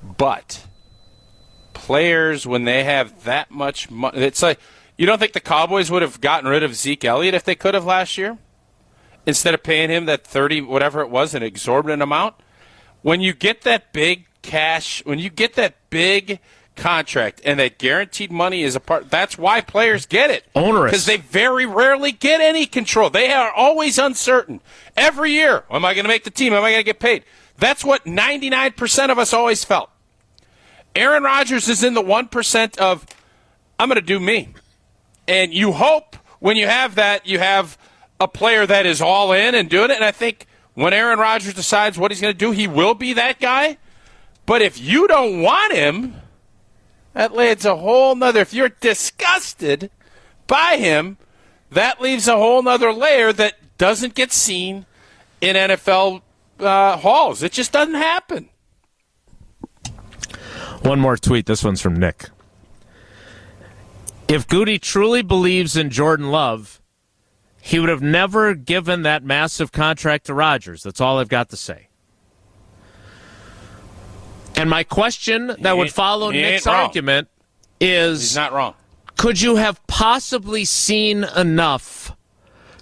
but 0.02 0.66
players 1.74 2.46
when 2.46 2.64
they 2.64 2.84
have 2.84 3.24
that 3.24 3.50
much 3.50 3.90
money, 3.90 4.20
it's 4.20 4.42
like 4.42 4.58
you 4.96 5.06
don't 5.06 5.18
think 5.18 5.32
the 5.32 5.40
Cowboys 5.40 5.90
would 5.90 6.02
have 6.02 6.20
gotten 6.20 6.48
rid 6.48 6.62
of 6.62 6.74
Zeke 6.74 7.04
Elliott 7.04 7.34
if 7.34 7.44
they 7.44 7.54
could 7.54 7.74
have 7.74 7.84
last 7.84 8.18
year, 8.18 8.38
instead 9.26 9.54
of 9.54 9.62
paying 9.62 9.90
him 9.90 10.06
that 10.06 10.26
thirty 10.26 10.60
whatever 10.60 11.00
it 11.00 11.10
was 11.10 11.34
an 11.34 11.42
exorbitant 11.42 12.02
amount. 12.02 12.34
When 13.02 13.20
you 13.20 13.32
get 13.32 13.62
that 13.62 13.92
big 13.92 14.26
cash, 14.42 15.04
when 15.04 15.18
you 15.18 15.30
get 15.30 15.54
that 15.54 15.74
big 15.90 16.38
contract, 16.76 17.40
and 17.44 17.58
that 17.60 17.78
guaranteed 17.78 18.30
money 18.30 18.62
is 18.62 18.76
a 18.76 18.80
part. 18.80 19.10
That's 19.10 19.36
why 19.36 19.60
players 19.60 20.06
get 20.06 20.30
it. 20.30 20.44
Onerous. 20.54 20.90
Because 20.90 21.06
they 21.06 21.18
very 21.18 21.66
rarely 21.66 22.12
get 22.12 22.40
any 22.40 22.66
control. 22.66 23.10
They 23.10 23.30
are 23.32 23.52
always 23.52 23.98
uncertain. 23.98 24.60
Every 24.96 25.32
year, 25.32 25.64
am 25.70 25.84
I 25.84 25.94
going 25.94 26.04
to 26.04 26.08
make 26.08 26.24
the 26.24 26.30
team? 26.30 26.52
Am 26.52 26.64
I 26.64 26.70
going 26.70 26.80
to 26.80 26.84
get 26.84 27.00
paid? 27.00 27.24
That's 27.58 27.84
what 27.84 28.04
99% 28.04 29.10
of 29.10 29.18
us 29.18 29.32
always 29.32 29.64
felt. 29.64 29.90
Aaron 30.94 31.22
Rodgers 31.22 31.68
is 31.68 31.84
in 31.84 31.94
the 31.94 32.02
1% 32.02 32.78
of, 32.78 33.06
I'm 33.78 33.88
going 33.88 34.00
to 34.00 34.06
do 34.06 34.20
me. 34.20 34.48
And 35.32 35.54
you 35.54 35.72
hope 35.72 36.16
when 36.40 36.58
you 36.58 36.66
have 36.66 36.96
that, 36.96 37.26
you 37.26 37.38
have 37.38 37.78
a 38.20 38.28
player 38.28 38.66
that 38.66 38.84
is 38.84 39.00
all 39.00 39.32
in 39.32 39.54
and 39.54 39.70
doing 39.70 39.90
it. 39.90 39.94
And 39.94 40.04
I 40.04 40.10
think 40.10 40.46
when 40.74 40.92
Aaron 40.92 41.18
Rodgers 41.18 41.54
decides 41.54 41.96
what 41.96 42.10
he's 42.10 42.20
going 42.20 42.34
to 42.34 42.38
do, 42.38 42.50
he 42.50 42.68
will 42.68 42.92
be 42.92 43.14
that 43.14 43.40
guy. 43.40 43.78
But 44.44 44.60
if 44.60 44.78
you 44.78 45.08
don't 45.08 45.40
want 45.40 45.72
him, 45.72 46.16
that 47.14 47.34
leads 47.34 47.64
a 47.64 47.76
whole 47.76 48.14
nother. 48.14 48.40
If 48.40 48.52
you're 48.52 48.68
disgusted 48.68 49.90
by 50.46 50.76
him, 50.76 51.16
that 51.70 51.98
leaves 51.98 52.28
a 52.28 52.36
whole 52.36 52.62
nother 52.62 52.92
layer 52.92 53.32
that 53.32 53.54
doesn't 53.78 54.14
get 54.14 54.32
seen 54.32 54.84
in 55.40 55.56
NFL 55.56 56.20
uh, 56.60 56.98
halls. 56.98 57.42
It 57.42 57.52
just 57.52 57.72
doesn't 57.72 57.94
happen. 57.94 58.50
One 60.82 61.00
more 61.00 61.16
tweet. 61.16 61.46
This 61.46 61.64
one's 61.64 61.80
from 61.80 61.96
Nick. 61.96 62.28
If 64.32 64.48
Gutey 64.48 64.80
truly 64.80 65.20
believes 65.20 65.76
in 65.76 65.90
Jordan 65.90 66.30
Love, 66.30 66.80
he 67.60 67.78
would 67.78 67.90
have 67.90 68.00
never 68.00 68.54
given 68.54 69.02
that 69.02 69.22
massive 69.22 69.72
contract 69.72 70.24
to 70.26 70.34
Rodgers. 70.34 70.82
That's 70.82 71.02
all 71.02 71.18
I've 71.18 71.28
got 71.28 71.50
to 71.50 71.56
say. 71.56 71.88
And 74.56 74.70
my 74.70 74.84
question 74.84 75.54
that 75.60 75.76
would 75.76 75.92
follow 75.92 76.30
Nick's 76.30 76.66
argument 76.66 77.28
is 77.78 78.20
He's 78.20 78.36
not 78.36 78.52
wrong. 78.52 78.74
could 79.18 79.38
you 79.40 79.56
have 79.56 79.86
possibly 79.86 80.64
seen 80.64 81.24
enough 81.36 82.16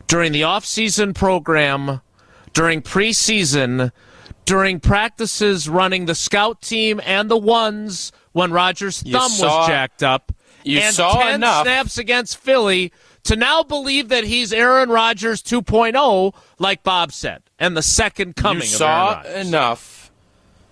during 0.07 0.31
the 0.31 0.43
offseason 0.43 1.17
program, 1.17 2.01
during 2.53 2.81
preseason, 2.81 3.91
during 4.45 4.79
practices 4.79 5.69
running 5.69 6.07
the 6.07 6.15
scout 6.15 6.63
team 6.63 7.01
and 7.05 7.29
the 7.29 7.37
ones 7.37 8.13
when 8.33 8.53
Rodgers' 8.53 9.03
thumb 9.03 9.31
saw- 9.31 9.59
was 9.61 9.69
jacked 9.69 10.05
up, 10.05 10.33
you 10.65 10.79
and 10.79 10.95
saw 10.95 11.23
10 11.23 11.35
enough. 11.37 11.65
snaps 11.65 11.99
against 11.99 12.37
Philly 12.37 12.93
to 13.25 13.37
now 13.37 13.63
believe 13.63 14.09
that 14.09 14.25
he's 14.25 14.53
Aaron 14.53 14.89
Rodgers 14.89 15.43
2.0, 15.43 16.35
like 16.59 16.83
Bob 16.83 17.13
said, 17.13 17.43
and 17.59 17.77
the 17.77 17.83
second 17.83 18.37
coming 18.37 18.63
you 18.63 18.69
saw 18.69 19.23
enough 19.23 20.11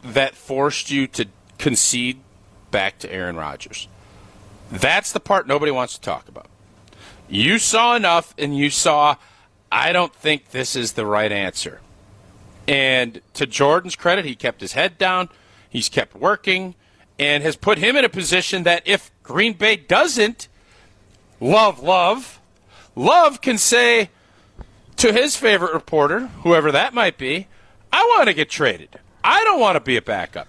that 0.03 0.35
forced 0.35 0.91
you 0.91 1.07
to 1.09 1.27
concede 1.59 2.21
back 2.71 2.99
to 3.01 3.13
Aaron 3.13 3.37
Rodgers. 3.37 3.89
That's 4.71 5.13
the 5.13 5.21
part 5.21 5.47
nobody 5.47 5.73
wants 5.73 5.95
to 5.95 6.01
talk 6.01 6.29
about. 6.29 6.47
You 7.29 7.59
saw 7.59 7.95
enough, 7.95 8.35
and 8.39 8.57
you 8.57 8.71
saw, 8.71 9.17
I 9.71 9.93
don't 9.93 10.15
think 10.15 10.51
this 10.51 10.75
is 10.75 10.93
the 10.93 11.05
right 11.05 11.31
answer. 11.31 11.81
And 12.67 13.21
to 13.35 13.47
Jordan's 13.47 13.97
credit, 13.97 14.25
he 14.25 14.35
kept 14.35 14.61
his 14.61 14.73
head 14.73 14.99
down, 14.99 15.29
he's 15.69 15.89
kept 15.89 16.15
working, 16.15 16.75
and 17.19 17.43
has 17.43 17.57
put 17.57 17.79
him 17.79 17.97
in 17.97 18.05
a 18.05 18.09
position 18.09 18.63
that 18.63 18.83
if 18.87 19.11
Green 19.29 19.53
Bay 19.53 19.77
doesn't 19.77 20.49
love 21.39 21.81
love, 21.81 22.41
love 22.97 23.43
can 23.43 23.59
say 23.59 24.09
to 24.97 25.13
his 25.13 25.37
favorite 25.37 25.75
reporter, 25.75 26.29
whoever 26.43 26.73
that 26.73 26.95
might 26.95 27.19
be, 27.19 27.47
I 27.93 28.03
want 28.17 28.29
to 28.29 28.35
get 28.35 28.49
traded. 28.49 28.99
I 29.23 29.45
don't 29.45 29.61
want 29.61 29.77
to 29.77 29.81
be 29.81 29.99
a 29.99 30.03
backup. 30.03 30.49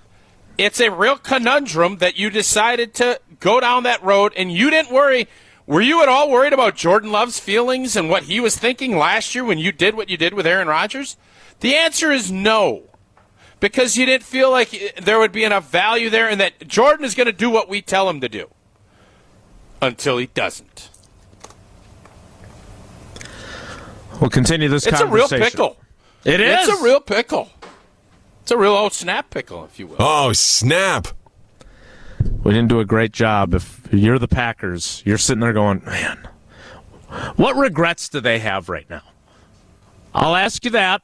It's 0.57 0.79
a 0.79 0.91
real 0.91 1.17
conundrum 1.17 1.97
that 1.97 2.17
you 2.17 2.29
decided 2.29 2.93
to 2.95 3.19
go 3.41 3.59
down 3.59 3.83
that 3.83 4.01
road 4.01 4.31
and 4.37 4.49
you 4.49 4.69
didn't 4.69 4.93
worry. 4.93 5.27
Were 5.67 5.81
you 5.81 6.01
at 6.01 6.07
all 6.07 6.31
worried 6.31 6.53
about 6.53 6.77
Jordan 6.77 7.11
Love's 7.11 7.37
feelings 7.37 7.97
and 7.97 8.09
what 8.09 8.23
he 8.23 8.39
was 8.39 8.57
thinking 8.57 8.97
last 8.97 9.35
year 9.35 9.43
when 9.43 9.57
you 9.57 9.73
did 9.73 9.95
what 9.95 10.09
you 10.09 10.15
did 10.15 10.33
with 10.33 10.47
Aaron 10.47 10.69
Rodgers? 10.69 11.17
The 11.59 11.75
answer 11.75 12.11
is 12.11 12.31
no. 12.31 12.83
Because 13.59 13.97
you 13.97 14.05
didn't 14.05 14.23
feel 14.23 14.49
like 14.51 14.95
there 15.01 15.19
would 15.19 15.33
be 15.33 15.43
enough 15.43 15.69
value 15.69 16.09
there 16.09 16.29
and 16.29 16.39
that 16.39 16.65
Jordan 16.65 17.03
is 17.03 17.13
going 17.13 17.27
to 17.27 17.33
do 17.33 17.49
what 17.49 17.67
we 17.67 17.81
tell 17.81 18.07
him 18.09 18.21
to 18.21 18.29
do. 18.29 18.49
Until 19.81 20.17
he 20.17 20.27
doesn't. 20.27 20.89
We'll 24.19 24.29
continue 24.29 24.67
this 24.67 24.85
It's 24.85 24.99
a 24.99 25.07
real 25.07 25.27
pickle. 25.27 25.77
It 26.25 26.41
is. 26.41 26.67
It's 26.67 26.79
a 26.79 26.83
real 26.83 26.99
pickle. 26.99 27.49
It's 28.41 28.51
a 28.51 28.57
real 28.57 28.73
old 28.73 28.93
snap 28.93 29.29
pickle, 29.29 29.63
if 29.63 29.79
you 29.79 29.87
will. 29.87 29.97
Oh, 29.99 30.33
snap. 30.33 31.07
We 32.43 32.51
didn't 32.51 32.67
do 32.67 32.79
a 32.79 32.85
great 32.85 33.13
job. 33.13 33.53
If 33.53 33.87
you're 33.91 34.19
the 34.19 34.27
Packers, 34.27 35.01
you're 35.05 35.17
sitting 35.17 35.39
there 35.39 35.53
going, 35.53 35.83
man, 35.85 36.27
what 37.37 37.55
regrets 37.55 38.09
do 38.09 38.19
they 38.19 38.39
have 38.39 38.67
right 38.67 38.89
now? 38.89 39.03
I'll 40.13 40.35
ask 40.35 40.65
you 40.65 40.71
that 40.71 41.01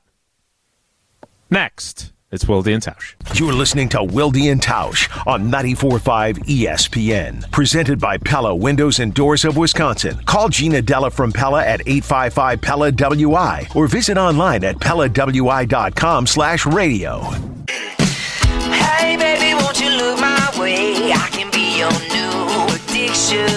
next. 1.50 2.12
It's 2.36 2.50
Wilde 2.50 2.68
and 2.68 2.84
Tausch. 2.84 3.16
You're 3.40 3.54
listening 3.54 3.88
to 3.90 4.04
Wilde 4.04 4.36
and 4.36 4.62
Tausch 4.62 5.10
on 5.26 5.50
94.5 5.50 6.40
ESPN. 6.40 7.50
Presented 7.50 7.98
by 7.98 8.18
Pella 8.18 8.54
Windows 8.54 9.00
and 9.00 9.14
Doors 9.14 9.46
of 9.46 9.56
Wisconsin. 9.56 10.18
Call 10.26 10.50
Gina 10.50 10.82
Della 10.82 11.10
from 11.10 11.32
Pella 11.32 11.64
at 11.64 11.80
855 11.88 12.62
Pella 12.62 12.92
WI 12.92 13.68
or 13.74 13.88
visit 13.88 14.18
online 14.18 14.66
at 14.66 14.76
PellaWI.com 14.76 16.28
slash 16.28 16.66
radio. 16.66 17.22
Hey, 18.68 19.16
baby, 19.16 19.54
won't 19.54 19.80
you 19.80 19.90
look 19.92 20.20
my 20.20 20.52
way? 20.60 21.14
I 21.14 21.30
can 21.32 21.50
be 21.52 21.78
your 21.80 21.92
new 22.12 22.76
addiction. 22.76 23.48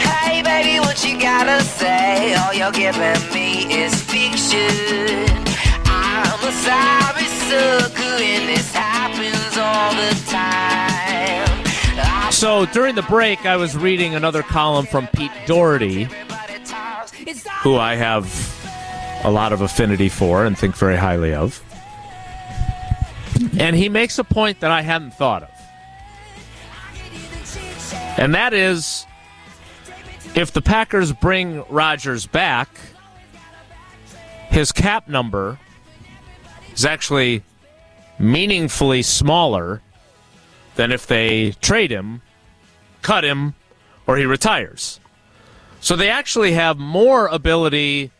Hey, 0.00 0.42
baby, 0.42 0.80
what 0.80 1.04
you 1.06 1.20
gotta 1.20 1.62
say? 1.62 2.34
All 2.34 2.52
you're 2.52 2.72
giving 2.72 3.32
me 3.32 3.72
is 3.72 3.94
fiction. 4.02 5.28
I'm 5.86 6.48
a 6.48 6.52
sorry 6.52 7.27
So 12.30 12.66
during 12.66 12.94
the 12.94 13.02
break, 13.02 13.46
I 13.46 13.56
was 13.56 13.76
reading 13.76 14.14
another 14.14 14.42
column 14.42 14.86
from 14.86 15.08
Pete 15.08 15.32
Dougherty, 15.46 16.08
who 17.62 17.76
I 17.76 17.96
have 17.96 18.26
a 19.24 19.30
lot 19.30 19.52
of 19.52 19.60
affinity 19.60 20.08
for 20.08 20.44
and 20.44 20.56
think 20.56 20.76
very 20.76 20.96
highly 20.96 21.34
of. 21.34 21.60
And 23.58 23.74
he 23.74 23.88
makes 23.88 24.18
a 24.18 24.24
point 24.24 24.60
that 24.60 24.70
I 24.70 24.82
hadn't 24.82 25.12
thought 25.12 25.42
of. 25.42 25.50
And 28.18 28.34
that 28.34 28.52
is 28.52 29.06
if 30.34 30.52
the 30.52 30.62
Packers 30.62 31.12
bring 31.12 31.64
Rodgers 31.68 32.26
back, 32.26 32.68
his 34.50 34.70
cap 34.70 35.08
number 35.08 35.58
is 36.78 36.84
actually 36.84 37.42
meaningfully 38.18 39.02
smaller 39.02 39.82
than 40.76 40.92
if 40.92 41.06
they 41.06 41.52
trade 41.60 41.90
him, 41.90 42.22
cut 43.02 43.24
him, 43.24 43.54
or 44.06 44.16
he 44.16 44.24
retires. 44.24 45.00
So 45.80 45.96
they 45.96 46.08
actually 46.08 46.52
have 46.52 46.78
more 46.78 47.26
ability 47.26 48.10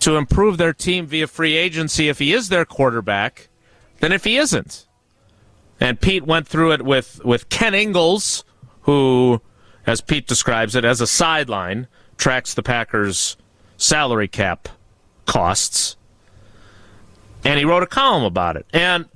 to 0.00 0.16
improve 0.16 0.56
their 0.56 0.72
team 0.72 1.06
via 1.06 1.26
free 1.26 1.56
agency 1.56 2.08
if 2.08 2.18
he 2.18 2.32
is 2.32 2.48
their 2.48 2.64
quarterback 2.64 3.48
than 4.00 4.12
if 4.12 4.24
he 4.24 4.36
isn't. 4.36 4.86
And 5.80 6.00
Pete 6.00 6.24
went 6.24 6.46
through 6.46 6.72
it 6.72 6.82
with, 6.82 7.24
with 7.24 7.48
Ken 7.48 7.74
Ingalls, 7.74 8.44
who, 8.82 9.40
as 9.86 10.00
Pete 10.00 10.26
describes 10.26 10.76
it, 10.76 10.84
as 10.84 11.00
a 11.00 11.06
sideline, 11.06 11.88
tracks 12.16 12.54
the 12.54 12.62
Packers' 12.62 13.36
salary 13.76 14.28
cap 14.28 14.68
costs. 15.26 15.96
And 17.44 17.58
he 17.58 17.64
wrote 17.64 17.82
a 17.82 17.86
column 17.86 18.24
about 18.24 18.56
it. 18.56 18.66
And 18.72 19.06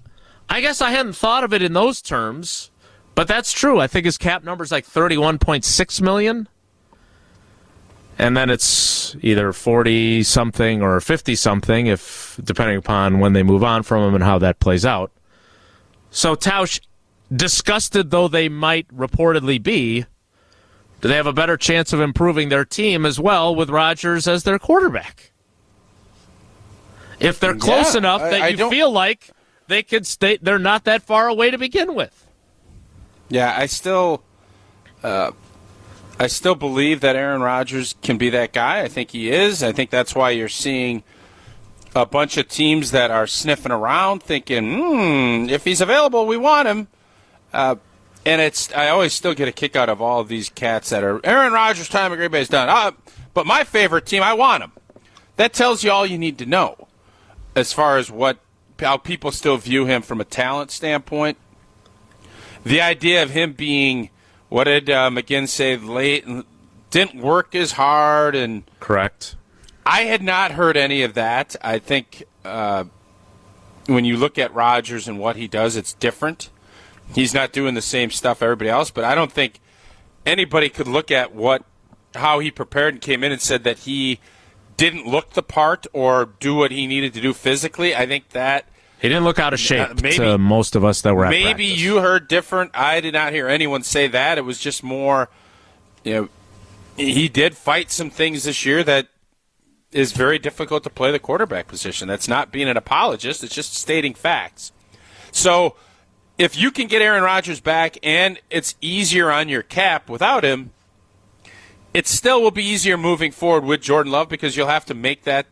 I 0.48 0.60
guess 0.60 0.80
I 0.80 0.90
hadn't 0.90 1.14
thought 1.14 1.44
of 1.44 1.52
it 1.52 1.62
in 1.62 1.72
those 1.72 2.02
terms, 2.02 2.70
but 3.14 3.26
that's 3.26 3.52
true. 3.52 3.80
I 3.80 3.86
think 3.86 4.04
his 4.04 4.18
cap 4.18 4.44
number 4.44 4.64
is 4.64 4.70
like 4.70 4.86
31.6 4.86 6.02
million 6.02 6.48
and 8.18 8.36
then 8.36 8.50
it's 8.50 9.16
either 9.22 9.52
40 9.52 10.24
something 10.24 10.82
or 10.82 11.00
50 11.00 11.34
something 11.36 11.86
if 11.86 12.38
depending 12.42 12.76
upon 12.76 13.20
when 13.20 13.32
they 13.32 13.42
move 13.42 13.62
on 13.62 13.82
from 13.82 14.02
him 14.02 14.14
and 14.14 14.24
how 14.24 14.38
that 14.38 14.58
plays 14.58 14.84
out 14.84 15.12
so 16.10 16.34
tausch 16.34 16.80
disgusted 17.34 18.10
though 18.10 18.28
they 18.28 18.48
might 18.48 18.88
reportedly 18.88 19.62
be 19.62 20.04
do 21.00 21.08
they 21.08 21.14
have 21.14 21.26
a 21.26 21.32
better 21.32 21.56
chance 21.56 21.92
of 21.92 22.00
improving 22.00 22.48
their 22.48 22.64
team 22.64 23.06
as 23.06 23.20
well 23.20 23.54
with 23.54 23.70
Rodgers 23.70 24.26
as 24.26 24.42
their 24.42 24.58
quarterback 24.58 25.30
if 27.20 27.40
they're 27.40 27.54
close 27.54 27.94
Yeah, 27.94 27.98
enough 27.98 28.22
I- 28.22 28.30
that 28.30 28.42
I 28.42 28.48
you 28.48 28.56
don't- 28.56 28.70
feel 28.70 28.90
like 28.90 29.30
they 29.66 29.82
could 29.82 30.06
stay 30.06 30.38
they're 30.40 30.58
not 30.58 30.84
that 30.84 31.02
far 31.02 31.28
away 31.28 31.50
to 31.50 31.58
begin 31.58 31.94
with 31.94 32.26
Yeah, 33.28 33.54
I 33.56 33.66
still, 33.66 34.22
uh, 35.02 35.32
I 36.18 36.26
still 36.28 36.54
believe 36.54 37.00
that 37.02 37.14
Aaron 37.14 37.42
Rodgers 37.42 37.94
can 38.02 38.16
be 38.16 38.30
that 38.30 38.52
guy. 38.52 38.80
I 38.80 38.88
think 38.88 39.10
he 39.10 39.30
is. 39.30 39.62
I 39.62 39.70
think 39.72 39.90
that's 39.90 40.14
why 40.14 40.30
you're 40.30 40.48
seeing 40.48 41.02
a 41.94 42.06
bunch 42.06 42.36
of 42.38 42.48
teams 42.48 42.90
that 42.92 43.10
are 43.10 43.26
sniffing 43.26 43.70
around, 43.72 44.22
thinking, 44.22 44.78
"Hmm, 44.78 45.48
if 45.50 45.64
he's 45.64 45.80
available, 45.80 46.26
we 46.26 46.36
want 46.36 46.68
him." 46.68 46.88
Uh, 47.52 47.76
And 48.26 48.42
it's 48.42 48.70
I 48.74 48.88
always 48.88 49.14
still 49.14 49.32
get 49.32 49.48
a 49.48 49.52
kick 49.52 49.74
out 49.76 49.88
of 49.88 50.02
all 50.02 50.20
of 50.20 50.28
these 50.28 50.48
cats 50.50 50.90
that 50.90 51.02
are 51.04 51.20
Aaron 51.24 51.52
Rodgers' 51.52 51.88
time 51.88 52.12
at 52.12 52.16
Green 52.16 52.30
Bay 52.30 52.40
is 52.42 52.48
done. 52.48 52.68
Uh, 52.68 52.90
but 53.32 53.46
my 53.46 53.62
favorite 53.64 54.04
team, 54.06 54.22
I 54.22 54.34
want 54.34 54.62
him. 54.64 54.72
That 55.36 55.52
tells 55.54 55.82
you 55.84 55.90
all 55.92 56.04
you 56.04 56.18
need 56.18 56.36
to 56.38 56.46
know 56.46 56.87
as 57.58 57.72
far 57.72 57.98
as 57.98 58.10
what 58.10 58.38
how 58.78 58.96
people 58.96 59.32
still 59.32 59.56
view 59.56 59.86
him 59.86 60.02
from 60.02 60.20
a 60.20 60.24
talent 60.24 60.70
standpoint. 60.70 61.36
The 62.64 62.80
idea 62.80 63.22
of 63.22 63.30
him 63.30 63.52
being 63.52 64.10
what 64.48 64.64
did 64.64 64.88
uh, 64.88 65.10
McGinn 65.10 65.48
say 65.48 65.76
late 65.76 66.24
didn't 66.90 67.20
work 67.20 67.54
as 67.54 67.72
hard 67.72 68.34
and 68.34 68.62
Correct. 68.80 69.36
I 69.84 70.02
had 70.02 70.22
not 70.22 70.52
heard 70.52 70.76
any 70.76 71.02
of 71.02 71.14
that. 71.14 71.56
I 71.60 71.78
think 71.78 72.24
uh, 72.44 72.84
when 73.86 74.04
you 74.04 74.16
look 74.16 74.38
at 74.38 74.54
Rodgers 74.54 75.08
and 75.08 75.18
what 75.18 75.36
he 75.36 75.48
does, 75.48 75.76
it's 75.76 75.94
different. 75.94 76.50
He's 77.14 77.32
not 77.32 77.52
doing 77.52 77.74
the 77.74 77.82
same 77.82 78.10
stuff 78.10 78.42
everybody 78.42 78.70
else, 78.70 78.90
but 78.90 79.04
I 79.04 79.14
don't 79.14 79.32
think 79.32 79.60
anybody 80.26 80.68
could 80.68 80.88
look 80.88 81.10
at 81.10 81.34
what 81.34 81.64
how 82.14 82.38
he 82.38 82.50
prepared 82.50 82.94
and 82.94 83.02
came 83.02 83.24
in 83.24 83.32
and 83.32 83.40
said 83.40 83.64
that 83.64 83.80
he 83.80 84.20
didn't 84.78 85.06
look 85.06 85.30
the 85.34 85.42
part 85.42 85.86
or 85.92 86.30
do 86.40 86.54
what 86.54 86.70
he 86.70 86.86
needed 86.86 87.12
to 87.14 87.20
do 87.20 87.34
physically. 87.34 87.94
I 87.94 88.06
think 88.06 88.30
that 88.30 88.64
He 89.00 89.08
didn't 89.08 89.24
look 89.24 89.38
out 89.38 89.52
of 89.52 89.60
shape 89.60 89.90
Uh, 89.90 89.94
maybe- 90.02 90.16
to 90.16 90.38
most 90.38 90.74
of 90.74 90.84
us 90.84 91.02
that 91.02 91.14
were 91.14 91.26
at 91.26 91.30
maybe 91.30 91.66
practice. 91.66 91.78
you 91.80 91.96
heard 92.00 92.26
different. 92.28 92.70
I 92.74 93.00
did 93.00 93.12
not 93.12 93.32
hear 93.32 93.46
anyone 93.48 93.82
say 93.82 94.08
that. 94.08 94.38
It 94.38 94.44
was 94.44 94.58
just 94.58 94.82
more, 94.82 95.28
you 96.04 96.14
know, 96.14 96.28
he 96.96 97.28
did 97.28 97.56
fight 97.56 97.90
some 97.92 98.08
things 98.10 98.44
this 98.44 98.64
year 98.64 98.82
that 98.84 99.08
is 99.92 100.12
very 100.12 100.38
difficult 100.38 100.82
to 100.84 100.90
play 100.90 101.10
the 101.12 101.18
quarterback 101.18 101.66
position. 101.68 102.08
That's 102.08 102.26
not 102.28 102.50
being 102.50 102.68
an 102.68 102.76
apologist. 102.76 103.42
It's 103.44 103.54
just 103.54 103.74
stating 103.74 104.14
facts. 104.14 104.72
So 105.32 105.76
if 106.38 106.56
you 106.56 106.70
can 106.70 106.86
get 106.88 107.00
Aaron 107.02 107.22
Rodgers 107.22 107.60
back 107.60 107.98
and 108.02 108.38
it's 108.50 108.74
easier 108.80 109.30
on 109.30 109.48
your 109.48 109.62
cap 109.62 110.08
without 110.08 110.44
him, 110.44 110.70
it 111.98 112.06
still 112.06 112.40
will 112.40 112.52
be 112.52 112.64
easier 112.64 112.96
moving 112.96 113.32
forward 113.32 113.64
with 113.64 113.82
Jordan 113.82 114.12
Love 114.12 114.28
because 114.28 114.56
you'll 114.56 114.68
have 114.68 114.84
to 114.84 114.94
make 114.94 115.24
that 115.24 115.46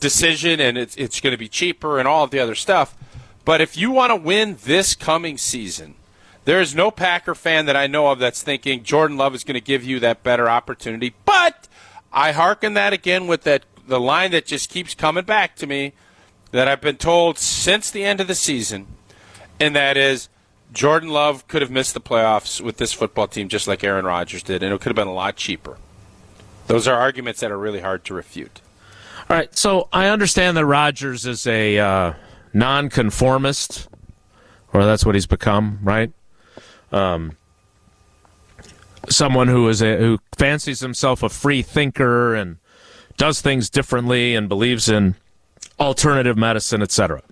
decision 0.00 0.58
and 0.58 0.76
it's, 0.76 0.96
it's 0.96 1.20
going 1.20 1.30
to 1.30 1.38
be 1.38 1.48
cheaper 1.48 2.00
and 2.00 2.08
all 2.08 2.24
of 2.24 2.32
the 2.32 2.40
other 2.40 2.56
stuff. 2.56 2.96
But 3.44 3.60
if 3.60 3.76
you 3.76 3.92
want 3.92 4.10
to 4.10 4.16
win 4.16 4.56
this 4.64 4.96
coming 4.96 5.38
season, 5.38 5.94
there 6.44 6.60
is 6.60 6.74
no 6.74 6.90
Packer 6.90 7.36
fan 7.36 7.66
that 7.66 7.76
I 7.76 7.86
know 7.86 8.08
of 8.08 8.18
that's 8.18 8.42
thinking 8.42 8.82
Jordan 8.82 9.16
Love 9.16 9.32
is 9.32 9.44
going 9.44 9.54
to 9.54 9.60
give 9.60 9.84
you 9.84 10.00
that 10.00 10.24
better 10.24 10.50
opportunity. 10.50 11.14
But 11.24 11.68
I 12.12 12.32
hearken 12.32 12.74
that 12.74 12.92
again 12.92 13.28
with 13.28 13.44
that 13.44 13.64
the 13.86 14.00
line 14.00 14.32
that 14.32 14.44
just 14.44 14.70
keeps 14.70 14.96
coming 14.96 15.24
back 15.24 15.54
to 15.54 15.68
me 15.68 15.92
that 16.50 16.66
I've 16.66 16.80
been 16.80 16.96
told 16.96 17.38
since 17.38 17.92
the 17.92 18.02
end 18.02 18.20
of 18.20 18.26
the 18.26 18.34
season, 18.34 18.88
and 19.60 19.76
that 19.76 19.96
is 19.96 20.28
Jordan 20.72 21.10
Love 21.10 21.46
could 21.46 21.62
have 21.62 21.70
missed 21.70 21.94
the 21.94 22.00
playoffs 22.00 22.60
with 22.60 22.78
this 22.78 22.92
football 22.92 23.28
team 23.28 23.48
just 23.48 23.68
like 23.68 23.84
Aaron 23.84 24.04
Rodgers 24.04 24.42
did, 24.42 24.64
and 24.64 24.74
it 24.74 24.80
could 24.80 24.90
have 24.90 24.96
been 24.96 25.06
a 25.06 25.14
lot 25.14 25.36
cheaper. 25.36 25.76
Those 26.66 26.86
are 26.86 26.98
arguments 26.98 27.40
that 27.40 27.50
are 27.50 27.58
really 27.58 27.80
hard 27.80 28.04
to 28.04 28.14
refute. 28.14 28.60
All 29.28 29.36
right, 29.36 29.56
so 29.56 29.88
I 29.92 30.08
understand 30.08 30.56
that 30.56 30.66
Rodgers 30.66 31.26
is 31.26 31.46
a 31.46 31.78
uh, 31.78 32.12
nonconformist, 32.52 33.88
or 34.72 34.84
that's 34.84 35.04
what 35.04 35.14
he's 35.14 35.26
become, 35.26 35.78
right? 35.82 36.12
Um, 36.90 37.36
someone 39.08 39.48
who 39.48 39.68
is 39.68 39.82
a 39.82 39.96
who 39.96 40.18
fancies 40.36 40.80
himself 40.80 41.22
a 41.22 41.28
free 41.28 41.62
thinker 41.62 42.34
and 42.34 42.58
does 43.16 43.40
things 43.40 43.70
differently 43.70 44.34
and 44.34 44.48
believes 44.48 44.88
in 44.88 45.14
alternative 45.78 46.36
medicine, 46.36 46.82
etc. 46.82 47.22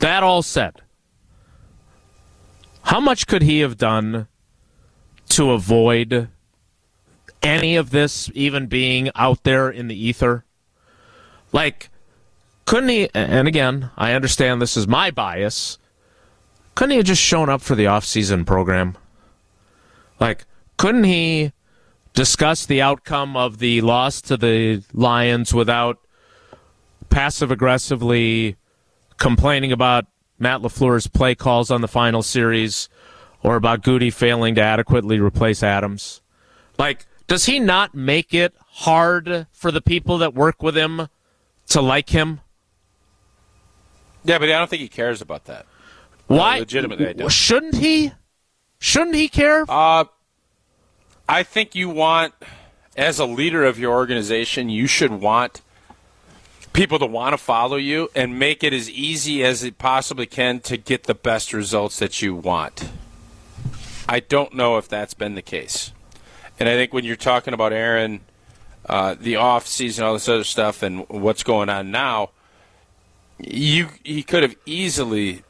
That 0.00 0.22
all 0.22 0.42
said, 0.42 0.82
how 2.82 3.00
much 3.00 3.26
could 3.26 3.42
he 3.42 3.60
have 3.60 3.78
done 3.78 4.28
to 5.30 5.52
avoid 5.52 6.28
any 7.44 7.76
of 7.76 7.90
this 7.90 8.30
even 8.34 8.66
being 8.66 9.10
out 9.14 9.44
there 9.44 9.70
in 9.70 9.88
the 9.88 9.94
ether? 9.94 10.44
Like, 11.52 11.90
couldn't 12.66 12.88
he? 12.88 13.08
And 13.14 13.46
again, 13.46 13.90
I 13.96 14.12
understand 14.12 14.60
this 14.60 14.76
is 14.76 14.88
my 14.88 15.10
bias. 15.10 15.78
Couldn't 16.74 16.92
he 16.92 16.96
have 16.96 17.06
just 17.06 17.22
shown 17.22 17.48
up 17.48 17.60
for 17.60 17.74
the 17.74 17.86
off-season 17.86 18.44
program? 18.44 18.96
Like, 20.18 20.46
couldn't 20.76 21.04
he 21.04 21.52
discuss 22.14 22.66
the 22.66 22.80
outcome 22.80 23.36
of 23.36 23.58
the 23.58 23.80
loss 23.80 24.20
to 24.22 24.36
the 24.36 24.82
Lions 24.92 25.52
without 25.52 25.98
passive 27.10 27.50
aggressively 27.50 28.56
complaining 29.18 29.70
about 29.70 30.06
Matt 30.38 30.62
LaFleur's 30.62 31.06
play 31.06 31.34
calls 31.34 31.70
on 31.70 31.80
the 31.80 31.88
final 31.88 32.22
series 32.22 32.88
or 33.42 33.56
about 33.56 33.82
Gutey 33.82 34.12
failing 34.12 34.54
to 34.56 34.62
adequately 34.62 35.20
replace 35.20 35.62
Adams? 35.62 36.22
Like, 36.78 37.06
does 37.26 37.46
he 37.46 37.58
not 37.58 37.94
make 37.94 38.34
it 38.34 38.54
hard 38.58 39.46
for 39.52 39.70
the 39.70 39.80
people 39.80 40.18
that 40.18 40.34
work 40.34 40.62
with 40.62 40.76
him 40.76 41.08
to 41.68 41.80
like 41.80 42.10
him? 42.10 42.40
Yeah, 44.24 44.38
but 44.38 44.48
I 44.48 44.58
don't 44.58 44.68
think 44.68 44.82
he 44.82 44.88
cares 44.88 45.20
about 45.20 45.44
that. 45.46 45.66
Why? 46.26 46.58
legitimately, 46.58 47.08
I 47.08 47.12
don't. 47.12 47.30
Shouldn't 47.30 47.76
he? 47.76 48.12
Shouldn't 48.78 49.16
he 49.16 49.28
care? 49.28 49.64
Uh, 49.68 50.04
I 51.28 51.42
think 51.42 51.74
you 51.74 51.88
want, 51.88 52.34
as 52.96 53.18
a 53.18 53.26
leader 53.26 53.64
of 53.64 53.78
your 53.78 53.92
organization, 53.92 54.68
you 54.68 54.86
should 54.86 55.10
want 55.10 55.62
people 56.74 56.98
to 56.98 57.06
want 57.06 57.32
to 57.32 57.38
follow 57.38 57.76
you 57.76 58.10
and 58.14 58.38
make 58.38 58.64
it 58.64 58.72
as 58.72 58.90
easy 58.90 59.44
as 59.44 59.62
it 59.62 59.78
possibly 59.78 60.26
can 60.26 60.60
to 60.60 60.76
get 60.76 61.04
the 61.04 61.14
best 61.14 61.52
results 61.52 61.98
that 61.98 62.20
you 62.20 62.34
want. 62.34 62.90
I 64.08 64.20
don't 64.20 64.52
know 64.54 64.76
if 64.76 64.88
that's 64.88 65.14
been 65.14 65.34
the 65.34 65.42
case. 65.42 65.92
And 66.58 66.68
I 66.68 66.74
think 66.74 66.92
when 66.92 67.04
you're 67.04 67.16
talking 67.16 67.54
about 67.54 67.72
Aaron, 67.72 68.20
uh, 68.88 69.14
the 69.18 69.36
off 69.36 69.66
season, 69.66 70.04
all 70.04 70.12
this 70.12 70.28
other 70.28 70.44
stuff, 70.44 70.82
and 70.82 71.08
what's 71.08 71.42
going 71.42 71.68
on 71.68 71.90
now, 71.90 72.30
you 73.38 73.88
he 74.04 74.22
could 74.22 74.42
have 74.42 74.54
easily 74.64 75.42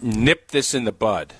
nipped 0.00 0.50
this 0.52 0.74
in 0.74 0.84
the 0.84 0.92
bud 0.92 1.34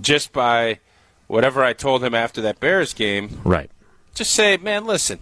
just 0.00 0.32
by 0.32 0.78
whatever 1.26 1.64
I 1.64 1.72
told 1.72 2.04
him 2.04 2.14
after 2.14 2.40
that 2.42 2.60
Bears 2.60 2.94
game. 2.94 3.40
right. 3.44 3.70
Just 4.14 4.32
say, 4.32 4.58
man, 4.58 4.84
listen. 4.84 5.20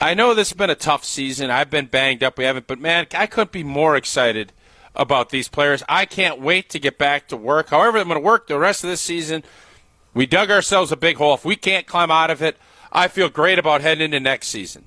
I 0.00 0.14
know 0.14 0.32
this 0.32 0.50
has 0.50 0.56
been 0.56 0.70
a 0.70 0.74
tough 0.74 1.04
season. 1.04 1.50
I've 1.50 1.70
been 1.70 1.86
banged 1.86 2.22
up. 2.22 2.38
We 2.38 2.44
haven't, 2.44 2.66
but 2.66 2.78
man, 2.78 3.06
I 3.14 3.26
couldn't 3.26 3.52
be 3.52 3.64
more 3.64 3.96
excited 3.96 4.52
about 4.94 5.30
these 5.30 5.48
players. 5.48 5.82
I 5.88 6.06
can't 6.06 6.40
wait 6.40 6.70
to 6.70 6.78
get 6.78 6.98
back 6.98 7.28
to 7.28 7.36
work. 7.36 7.70
However, 7.70 7.98
I'm 7.98 8.08
going 8.08 8.16
to 8.16 8.24
work 8.24 8.46
the 8.46 8.58
rest 8.58 8.84
of 8.84 8.90
this 8.90 9.00
season. 9.00 9.42
We 10.14 10.26
dug 10.26 10.50
ourselves 10.50 10.90
a 10.92 10.96
big 10.96 11.16
hole. 11.16 11.34
If 11.34 11.44
we 11.44 11.56
can't 11.56 11.86
climb 11.86 12.10
out 12.10 12.30
of 12.30 12.42
it, 12.42 12.56
I 12.92 13.08
feel 13.08 13.28
great 13.28 13.58
about 13.58 13.80
heading 13.80 14.04
into 14.04 14.20
next 14.20 14.48
season. 14.48 14.84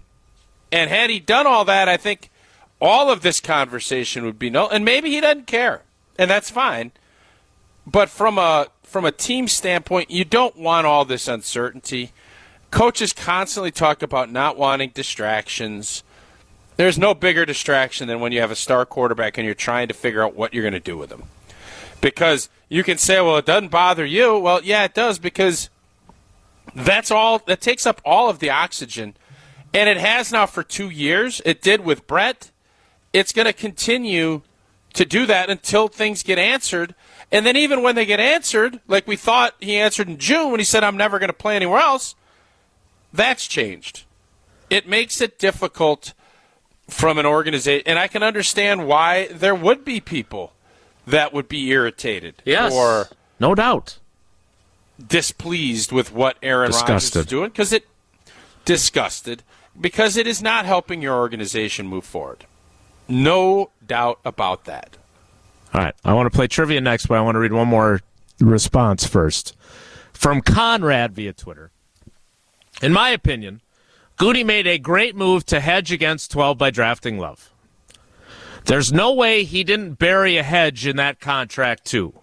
And 0.72 0.90
had 0.90 1.10
he 1.10 1.20
done 1.20 1.48
all 1.48 1.66
that, 1.66 1.88
I 1.88 1.98
think 1.98 2.30
all 2.80 3.10
of 3.12 3.22
this 3.22 3.40
conversation 3.40 4.26
would 4.26 4.40
be 4.40 4.50
no. 4.50 4.68
And 4.68 4.84
maybe 4.84 5.12
he 5.12 5.22
doesn't 5.22 5.48
care, 5.48 5.84
and 6.18 6.30
that's 6.30 6.50
fine. 6.50 6.92
But 7.86 8.10
from 8.10 8.38
a 8.38 8.68
from 8.84 9.06
a 9.06 9.12
team 9.12 9.48
standpoint, 9.48 10.12
you 10.12 10.26
don't 10.26 10.58
want 10.58 10.86
all 10.86 11.06
this 11.06 11.28
uncertainty. 11.28 12.12
Coaches 12.72 13.14
constantly 13.14 13.72
talk 13.72 14.02
about 14.02 14.32
not 14.32 14.58
wanting 14.58 14.90
distractions. 14.90 16.04
There's 16.78 16.98
no 16.98 17.14
bigger 17.14 17.46
distraction 17.46 18.08
than 18.08 18.20
when 18.20 18.32
you 18.32 18.42
have 18.42 18.52
a 18.52 18.56
star 18.56 18.86
quarterback 18.86 19.38
and 19.38 19.46
you're 19.46 19.56
trying 19.56 19.88
to 19.90 19.94
figure 19.94 20.24
out 20.24 20.36
what 20.36 20.54
you're 20.54 20.64
going 20.64 20.74
to 20.74 20.80
do 20.80 20.98
with 20.98 21.12
him. 21.12 21.24
Because 22.02 22.50
you 22.68 22.84
can 22.84 22.98
say, 22.98 23.22
well, 23.22 23.38
it 23.38 23.46
doesn't 23.46 23.70
bother 23.70 24.06
you. 24.06 24.38
Well, 24.38 24.62
yeah, 24.64 24.84
it 24.84 24.94
does 24.94 25.20
because 25.20 25.70
that's 26.76 27.12
all 27.12 27.40
that 27.40 27.62
takes 27.62 27.86
up 27.86 28.02
all 28.04 28.30
of 28.30 28.40
the 28.40 28.50
oxygen. 28.50 29.16
And 29.74 29.88
it 29.88 29.98
has 29.98 30.32
now 30.32 30.46
for 30.46 30.64
two 30.64 30.90
years. 30.90 31.42
It 31.46 31.62
did 31.62 31.86
with 31.86 32.08
Brett. 32.08 32.52
It's 33.14 33.32
going 33.32 33.46
to 33.46 33.54
continue 33.54 34.42
to 34.94 35.06
do 35.06 35.26
that 35.26 35.50
until 35.50 35.88
things 35.88 36.24
get 36.24 36.38
answered. 36.38 36.96
And 37.32 37.46
then 37.46 37.56
even 37.56 37.82
when 37.82 37.96
they 37.96 38.06
get 38.06 38.20
answered, 38.20 38.82
like 38.88 39.08
we 39.08 39.16
thought 39.16 39.56
he 39.60 39.78
answered 39.78 40.10
in 40.10 40.18
June 40.18 40.52
when 40.52 40.60
he 40.60 40.66
said, 40.66 40.84
I'm 40.84 40.98
never 40.98 41.20
going 41.20 41.30
to 41.30 41.34
play 41.34 41.56
anywhere 41.56 41.80
else, 41.80 42.16
that's 43.14 43.48
changed. 43.48 44.04
It 44.70 44.88
makes 44.88 45.22
it 45.22 45.40
difficult 45.40 46.14
from 46.90 47.18
an 47.18 47.26
organization. 47.26 47.84
And 47.86 48.00
I 48.00 48.08
can 48.08 48.24
understand 48.24 48.88
why 48.88 49.28
there 49.28 49.56
would 49.56 49.86
be 49.86 50.00
people 50.00 50.54
that 51.08 51.34
would 51.34 51.48
be 51.48 51.70
irritated 51.70 52.36
Yes. 52.46 52.74
or 52.74 53.08
no 53.40 53.56
doubt. 53.56 53.98
displeased 55.06 55.92
with 55.92 56.12
what 56.14 56.38
Aaron 56.44 56.72
Rodgers 56.72 57.16
is 57.16 57.26
doing 57.26 57.50
because 57.50 57.74
it 57.74 57.88
disgusted 58.66 59.44
because 59.80 60.18
it 60.18 60.28
is 60.28 60.42
not 60.42 60.66
helping 60.66 61.02
your 61.02 61.16
organization 61.18 61.88
move 61.88 62.04
forward. 62.06 62.46
No 63.08 63.72
doubt 63.86 64.20
about 64.24 64.66
that. 64.66 64.98
All 65.74 65.82
right. 65.82 65.96
I 66.06 66.14
want 66.14 66.32
to 66.32 66.36
play 66.36 66.48
trivia 66.48 66.82
next, 66.82 67.08
but 67.08 67.18
I 67.18 67.22
want 67.22 67.36
to 67.36 67.40
read 67.40 67.54
one 67.54 67.68
more 67.68 68.02
response 68.40 69.06
first. 69.08 69.56
From 70.14 70.42
Conrad 70.42 71.14
via 71.14 71.34
Twitter. 71.34 71.72
In 72.82 72.94
my 72.94 73.10
opinion, 73.10 73.62
Gutey 74.20 74.46
made 74.46 74.68
a 74.68 74.78
great 74.78 75.16
move 75.16 75.46
to 75.48 75.60
hedge 75.60 75.92
against 75.92 76.32
12 76.32 76.58
by 76.58 76.70
drafting 76.70 77.18
Love. 77.18 77.51
There's 78.66 78.94
no 78.94 79.14
way 79.14 79.44
he 79.44 79.64
didn't 79.64 79.96
bury 79.96 80.38
a 80.38 80.44
hedge 80.44 80.86
in 80.86 80.96
that 80.98 81.20
contract, 81.20 81.86
too. 81.86 82.14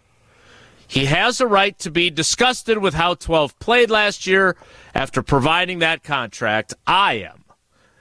He 0.87 1.05
has 1.05 1.41
a 1.41 1.47
right 1.47 1.79
to 1.81 1.91
be 1.91 2.09
disgusted 2.09 2.79
with 2.79 2.95
how 2.95 3.15
12 3.15 3.59
played 3.59 3.91
last 3.91 4.27
year 4.27 4.57
after 4.95 5.23
providing 5.23 5.81
that 5.81 6.03
contract. 6.03 6.73
I 6.87 7.15
am. 7.15 7.45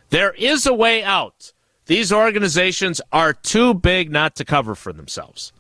There 0.10 0.32
is 0.32 0.65
a 0.65 0.73
way 0.73 1.04
out. 1.04 1.52
These 1.88 2.13
organizations 2.13 3.02
are 3.12 3.34
too 3.34 3.73
big 3.73 4.10
not 4.10 4.36
to 4.38 4.45
cover 4.45 4.73
for 4.73 4.93
themselves. 4.93 5.52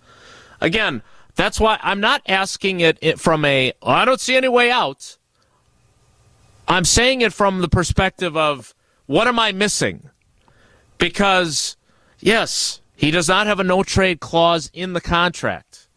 Again, 0.61 1.01
that's 1.35 1.59
why 1.59 1.79
I'm 1.81 1.99
not 1.99 2.21
asking 2.27 2.79
it 2.79 3.19
from 3.19 3.45
a, 3.45 3.73
I 3.83 4.05
don't 4.05 4.21
see 4.21 4.35
any 4.35 4.47
way 4.47 4.71
out. 4.71 5.17
I'm 6.67 6.85
saying 6.85 7.21
it 7.21 7.31
from 7.31 7.61
the 7.61 7.69
perspective 7.69 8.35
of 8.35 8.73
what 9.05 9.27
am 9.27 9.39
I 9.39 9.51
missing? 9.51 10.09
Because, 10.97 11.77
yes, 12.19 12.81
he 12.95 13.11
does 13.11 13.27
not 13.27 13.47
have 13.47 13.59
a 13.59 13.63
no 13.63 13.83
trade 13.83 14.19
clause 14.19 14.69
in 14.73 14.93
the 14.93 15.01
contract, 15.01 15.87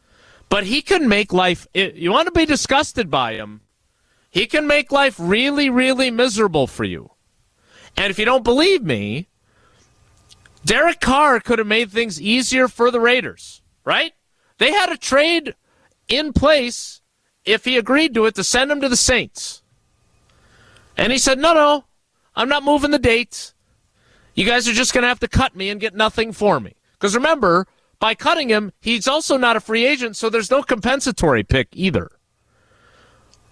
but 0.49 0.65
he 0.65 0.83
can 0.83 1.09
make 1.09 1.33
life, 1.33 1.67
you 1.75 2.11
want 2.13 2.27
to 2.27 2.33
be 2.33 2.47
disgusted 2.47 3.11
by 3.11 3.35
him, 3.35 3.63
he 4.31 4.47
can 4.47 4.67
make 4.67 4.93
life 4.93 5.17
really, 5.19 5.71
really 5.71 6.11
miserable 6.11 6.67
for 6.67 6.85
you. 6.85 7.11
And 7.97 8.11
if 8.11 8.19
you 8.19 8.25
don't 8.25 8.45
believe 8.45 8.83
me, 8.83 9.29
Derek 10.65 11.01
Carr 11.01 11.41
could 11.41 11.59
have 11.59 11.67
made 11.67 11.91
things 11.91 12.21
easier 12.21 12.69
for 12.69 12.91
the 12.91 13.01
Raiders, 13.01 13.63
right? 13.85 14.13
They 14.59 14.73
had 14.73 14.93
a 14.93 14.97
trade 14.97 15.55
in 16.09 16.33
place 16.33 17.01
if 17.45 17.65
he 17.65 17.79
agreed 17.79 18.15
to 18.15 18.27
it 18.27 18.35
to 18.35 18.45
send 18.45 18.71
him 18.71 18.81
to 18.83 18.89
the 18.89 18.97
Saints. 18.97 19.63
And 20.97 21.13
he 21.13 21.19
said, 21.19 21.39
no, 21.39 21.55
no, 21.55 21.85
I'm 22.37 22.49
not 22.49 22.63
moving 22.63 22.91
the 22.91 22.99
date. 22.99 23.55
You 24.35 24.45
guys 24.45 24.69
are 24.69 24.73
just 24.73 24.95
going 24.95 25.03
to 25.03 25.09
have 25.09 25.21
to 25.21 25.29
cut 25.29 25.57
me 25.57 25.71
and 25.71 25.81
get 25.81 25.95
nothing 25.95 26.33
for 26.33 26.61
me. 26.61 26.75
Because 26.93 27.15
remember, 27.15 27.67
by 27.99 28.15
cutting 28.15 28.49
him, 28.49 28.73
he's 28.81 29.09
also 29.09 29.37
not 29.37 29.57
a 29.57 29.61
free 29.61 29.85
agent, 29.85 30.17
so 30.17 30.31
there's 30.31 30.51
no 30.51 30.63
compensatory 30.63 31.43
pick 31.43 31.69
either. 31.73 32.11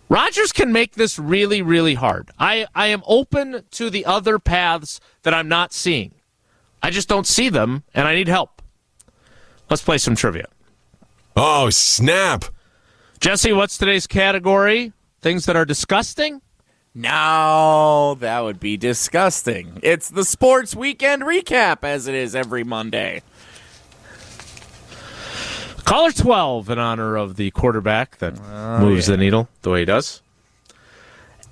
Rodgers 0.08 0.52
can 0.52 0.72
make 0.72 0.94
this 0.94 1.18
really, 1.18 1.60
really 1.60 1.94
hard. 1.94 2.30
I, 2.38 2.66
I 2.74 2.86
am 2.86 3.02
open 3.06 3.64
to 3.72 3.90
the 3.90 4.06
other 4.06 4.38
paths 4.38 5.00
that 5.22 5.34
I'm 5.34 5.48
not 5.48 5.72
seeing. 5.72 6.14
I 6.82 6.90
just 6.90 7.08
don't 7.08 7.26
see 7.26 7.48
them, 7.48 7.84
and 7.92 8.08
I 8.08 8.14
need 8.14 8.28
help. 8.28 8.62
Let's 9.68 9.82
play 9.82 9.98
some 9.98 10.14
trivia. 10.14 10.46
Oh, 11.36 11.68
snap. 11.68 12.46
Jesse, 13.20 13.52
what's 13.52 13.76
today's 13.76 14.06
category? 14.06 14.92
Things 15.20 15.44
that 15.46 15.56
are 15.56 15.66
disgusting? 15.66 16.40
No, 16.94 18.16
that 18.20 18.40
would 18.40 18.58
be 18.58 18.76
disgusting. 18.76 19.78
It's 19.82 20.08
the 20.08 20.24
sports 20.24 20.74
weekend 20.74 21.22
recap, 21.22 21.84
as 21.84 22.06
it 22.08 22.14
is 22.14 22.34
every 22.34 22.64
Monday. 22.64 23.22
Caller 25.84 26.12
12 26.12 26.68
in 26.68 26.78
honor 26.78 27.16
of 27.16 27.36
the 27.36 27.50
quarterback 27.52 28.18
that 28.18 28.34
oh, 28.38 28.80
moves 28.80 29.08
yeah. 29.08 29.16
the 29.16 29.22
needle 29.22 29.48
the 29.62 29.70
way 29.70 29.80
he 29.80 29.84
does. 29.86 30.20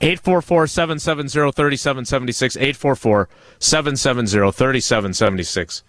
844 0.00 0.66
770 0.66 1.52
3776. 1.52 2.56
844 2.56 3.28
770 3.58 4.52
3776. 4.52 5.82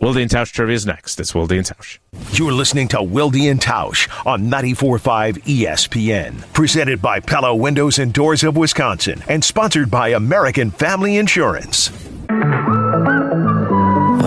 Wilde 0.00 0.18
and 0.18 0.30
Tausch 0.30 0.52
Trivia 0.52 0.76
is 0.76 0.86
next. 0.86 1.18
It's 1.18 1.34
Wilde 1.34 1.50
and 1.52 1.66
Tausch. 1.66 1.98
You're 2.30 2.52
listening 2.52 2.86
to 2.88 3.02
Wilde 3.02 3.34
and 3.34 3.60
Tausch 3.60 4.08
on 4.24 4.44
94.5 4.48 5.42
ESPN. 5.42 6.52
Presented 6.52 7.02
by 7.02 7.18
Pella 7.18 7.52
Windows 7.54 7.98
and 7.98 8.12
Doors 8.12 8.44
of 8.44 8.56
Wisconsin 8.56 9.24
and 9.28 9.42
sponsored 9.42 9.90
by 9.90 10.10
American 10.10 10.70
Family 10.70 11.16
Insurance. 11.16 11.88
When 12.28 12.38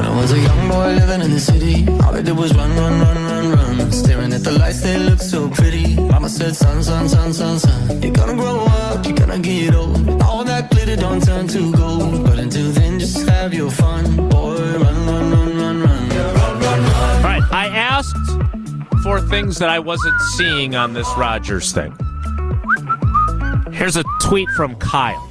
I 0.06 0.16
was 0.20 0.34
a 0.34 0.40
young 0.40 0.68
boy 0.68 0.94
living 0.96 1.22
in 1.22 1.32
the 1.32 1.40
city, 1.40 1.88
all 2.04 2.16
I 2.16 2.22
did 2.22 2.36
was 2.36 2.54
run, 2.54 2.70
run, 2.76 3.00
run, 3.00 3.16
run, 3.24 3.78
run. 3.78 3.92
Staring 3.94 4.34
at 4.34 4.44
the 4.44 4.52
lights, 4.52 4.82
they 4.82 4.98
looked 4.98 5.22
so 5.22 5.50
pretty. 5.50 5.96
Mama 5.96 6.28
said, 6.28 6.54
son, 6.54 6.84
son, 6.84 7.08
son, 7.08 7.34
son, 7.34 7.60
son. 7.60 8.02
You're 8.02 8.12
gonna 8.12 8.34
grow 8.36 8.66
up, 8.66 9.06
you're 9.06 9.16
gonna 9.16 9.40
get 9.40 9.74
old. 9.74 10.22
All 10.22 10.44
that 10.44 10.70
glitter 10.70 10.98
don't 10.98 11.24
turn 11.24 11.48
to 11.48 11.72
gold. 11.72 12.26
But 12.26 12.40
until 12.40 12.72
then, 12.72 13.00
just 13.00 13.26
have 13.30 13.54
your 13.54 13.72
fun. 13.72 14.18
Boy, 14.30 14.78
run, 14.78 15.06
run, 15.06 15.32
run. 15.32 15.61
I 15.61 15.61
asked 18.02 19.04
for 19.04 19.22
things 19.22 19.60
that 19.60 19.70
I 19.70 19.78
wasn't 19.78 20.20
seeing 20.36 20.76
on 20.76 20.94
this 20.94 21.08
Rodgers 21.16 21.72
thing. 21.72 21.96
Here's 23.72 23.96
a 23.96 24.04
tweet 24.22 24.50
from 24.56 24.76
Kyle. 24.78 25.30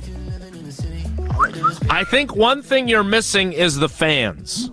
I 1.91 2.05
think 2.05 2.37
one 2.37 2.63
thing 2.63 2.87
you're 2.87 3.03
missing 3.03 3.53
is 3.53 3.77
the 3.77 3.89
fans. 3.89 4.71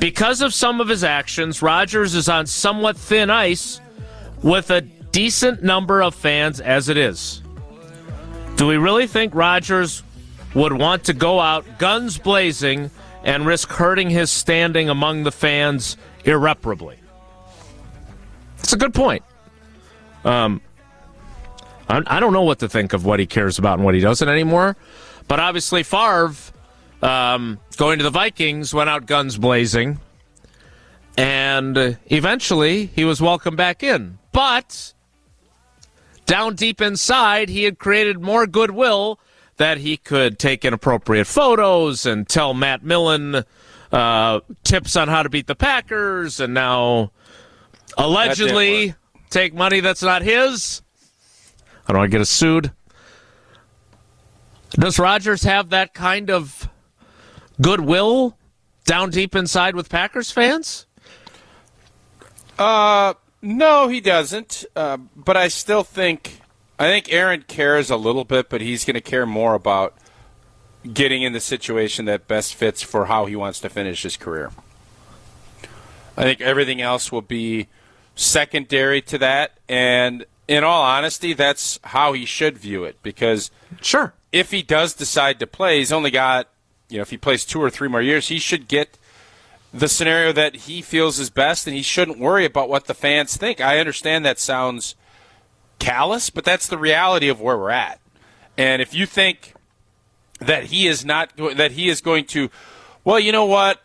Because 0.00 0.40
of 0.40 0.52
some 0.52 0.80
of 0.80 0.88
his 0.88 1.04
actions, 1.04 1.62
Rodgers 1.62 2.16
is 2.16 2.28
on 2.28 2.46
somewhat 2.46 2.96
thin 2.96 3.30
ice 3.30 3.80
with 4.42 4.70
a 4.70 4.80
decent 4.80 5.62
number 5.62 6.02
of 6.02 6.16
fans 6.16 6.60
as 6.60 6.88
it 6.88 6.96
is. 6.96 7.42
Do 8.56 8.66
we 8.66 8.76
really 8.76 9.06
think 9.06 9.36
Rodgers 9.36 10.02
would 10.54 10.72
want 10.72 11.04
to 11.04 11.12
go 11.12 11.38
out 11.38 11.64
guns 11.78 12.18
blazing 12.18 12.90
and 13.22 13.46
risk 13.46 13.68
hurting 13.68 14.10
his 14.10 14.32
standing 14.32 14.88
among 14.88 15.22
the 15.22 15.32
fans 15.32 15.96
irreparably. 16.26 16.98
It's 18.58 18.72
a 18.72 18.76
good 18.76 18.92
point. 18.92 19.22
Um, 20.24 20.60
I, 21.88 22.02
I, 22.06 22.20
don't 22.20 22.32
know 22.32 22.42
what 22.42 22.58
to 22.58 22.68
think 22.68 22.92
of 22.92 23.04
what 23.04 23.20
he 23.20 23.26
cares 23.26 23.58
about 23.58 23.74
and 23.74 23.84
what 23.84 23.94
he 23.94 24.00
doesn't 24.00 24.28
anymore. 24.28 24.76
But 25.28 25.38
obviously, 25.38 25.84
Favre 25.84 26.34
um, 27.00 27.60
going 27.76 27.98
to 27.98 28.04
the 28.04 28.10
Vikings 28.10 28.74
went 28.74 28.90
out 28.90 29.06
guns 29.06 29.38
blazing, 29.38 30.00
and 31.16 31.96
eventually 32.06 32.86
he 32.86 33.04
was 33.04 33.20
welcomed 33.20 33.56
back 33.56 33.82
in. 33.82 34.18
But 34.32 34.94
down 36.26 36.56
deep 36.56 36.80
inside, 36.80 37.48
he 37.48 37.64
had 37.64 37.78
created 37.78 38.20
more 38.20 38.46
goodwill 38.46 39.20
that 39.56 39.78
he 39.78 39.96
could 39.96 40.38
take 40.38 40.64
inappropriate 40.64 41.26
photos 41.26 42.04
and 42.04 42.28
tell 42.28 42.52
Matt 42.52 42.82
Millen 42.82 43.44
uh, 43.96 44.40
tips 44.62 44.94
on 44.94 45.08
how 45.08 45.22
to 45.22 45.30
beat 45.30 45.46
the 45.46 45.54
Packers, 45.54 46.38
and 46.38 46.52
now 46.52 47.12
allegedly 47.96 48.94
take 49.30 49.54
money 49.54 49.80
that's 49.80 50.02
not 50.02 50.20
his. 50.20 50.82
I 51.88 51.92
don't 51.92 52.00
want 52.00 52.10
to 52.10 52.14
get 52.14 52.20
us 52.20 52.28
sued. 52.28 52.72
Does 54.72 54.98
Rodgers 54.98 55.44
have 55.44 55.70
that 55.70 55.94
kind 55.94 56.30
of 56.30 56.68
goodwill 57.58 58.36
down 58.84 59.08
deep 59.08 59.34
inside 59.34 59.74
with 59.74 59.88
Packers 59.88 60.30
fans? 60.30 60.86
Uh, 62.58 63.14
no, 63.40 63.88
he 63.88 64.02
doesn't. 64.02 64.66
Uh, 64.74 64.98
but 65.14 65.38
I 65.38 65.48
still 65.48 65.82
think 65.82 66.40
I 66.78 66.88
think 66.88 67.10
Aaron 67.10 67.44
cares 67.48 67.88
a 67.88 67.96
little 67.96 68.24
bit, 68.24 68.50
but 68.50 68.60
he's 68.60 68.84
going 68.84 68.94
to 68.94 69.00
care 69.00 69.24
more 69.24 69.54
about 69.54 69.96
getting 70.92 71.22
in 71.22 71.32
the 71.32 71.40
situation 71.40 72.04
that 72.06 72.28
best 72.28 72.54
fits 72.54 72.82
for 72.82 73.06
how 73.06 73.26
he 73.26 73.36
wants 73.36 73.60
to 73.60 73.68
finish 73.68 74.02
his 74.02 74.16
career. 74.16 74.50
I 76.16 76.22
think 76.22 76.40
everything 76.40 76.80
else 76.80 77.12
will 77.12 77.22
be 77.22 77.68
secondary 78.14 79.02
to 79.02 79.18
that, 79.18 79.58
and 79.68 80.24
in 80.48 80.64
all 80.64 80.82
honesty, 80.82 81.32
that's 81.32 81.78
how 81.84 82.12
he 82.12 82.24
should 82.24 82.56
view 82.56 82.84
it. 82.84 82.96
Because 83.02 83.50
sure, 83.82 84.14
if 84.32 84.50
he 84.50 84.62
does 84.62 84.94
decide 84.94 85.38
to 85.40 85.46
play, 85.46 85.78
he's 85.78 85.92
only 85.92 86.10
got 86.10 86.48
you 86.88 86.96
know 86.96 87.02
if 87.02 87.10
he 87.10 87.18
plays 87.18 87.44
two 87.44 87.62
or 87.62 87.70
three 87.70 87.88
more 87.88 88.02
years, 88.02 88.28
he 88.28 88.38
should 88.38 88.68
get 88.68 88.98
the 89.74 89.88
scenario 89.88 90.32
that 90.32 90.56
he 90.56 90.80
feels 90.80 91.18
is 91.18 91.28
best, 91.28 91.66
and 91.66 91.76
he 91.76 91.82
shouldn't 91.82 92.18
worry 92.18 92.44
about 92.44 92.68
what 92.68 92.86
the 92.86 92.94
fans 92.94 93.36
think. 93.36 93.60
I 93.60 93.78
understand 93.78 94.24
that 94.24 94.38
sounds 94.38 94.94
callous, 95.78 96.30
but 96.30 96.44
that's 96.44 96.66
the 96.66 96.78
reality 96.78 97.28
of 97.28 97.40
where 97.40 97.58
we're 97.58 97.70
at. 97.70 98.00
And 98.56 98.80
if 98.80 98.94
you 98.94 99.04
think 99.04 99.52
that 100.40 100.64
he 100.64 100.86
is 100.86 101.04
not 101.04 101.32
that 101.36 101.72
he 101.72 101.88
is 101.88 102.00
going 102.00 102.26
to, 102.26 102.50
well, 103.04 103.18
you 103.18 103.32
know 103.32 103.46
what, 103.46 103.80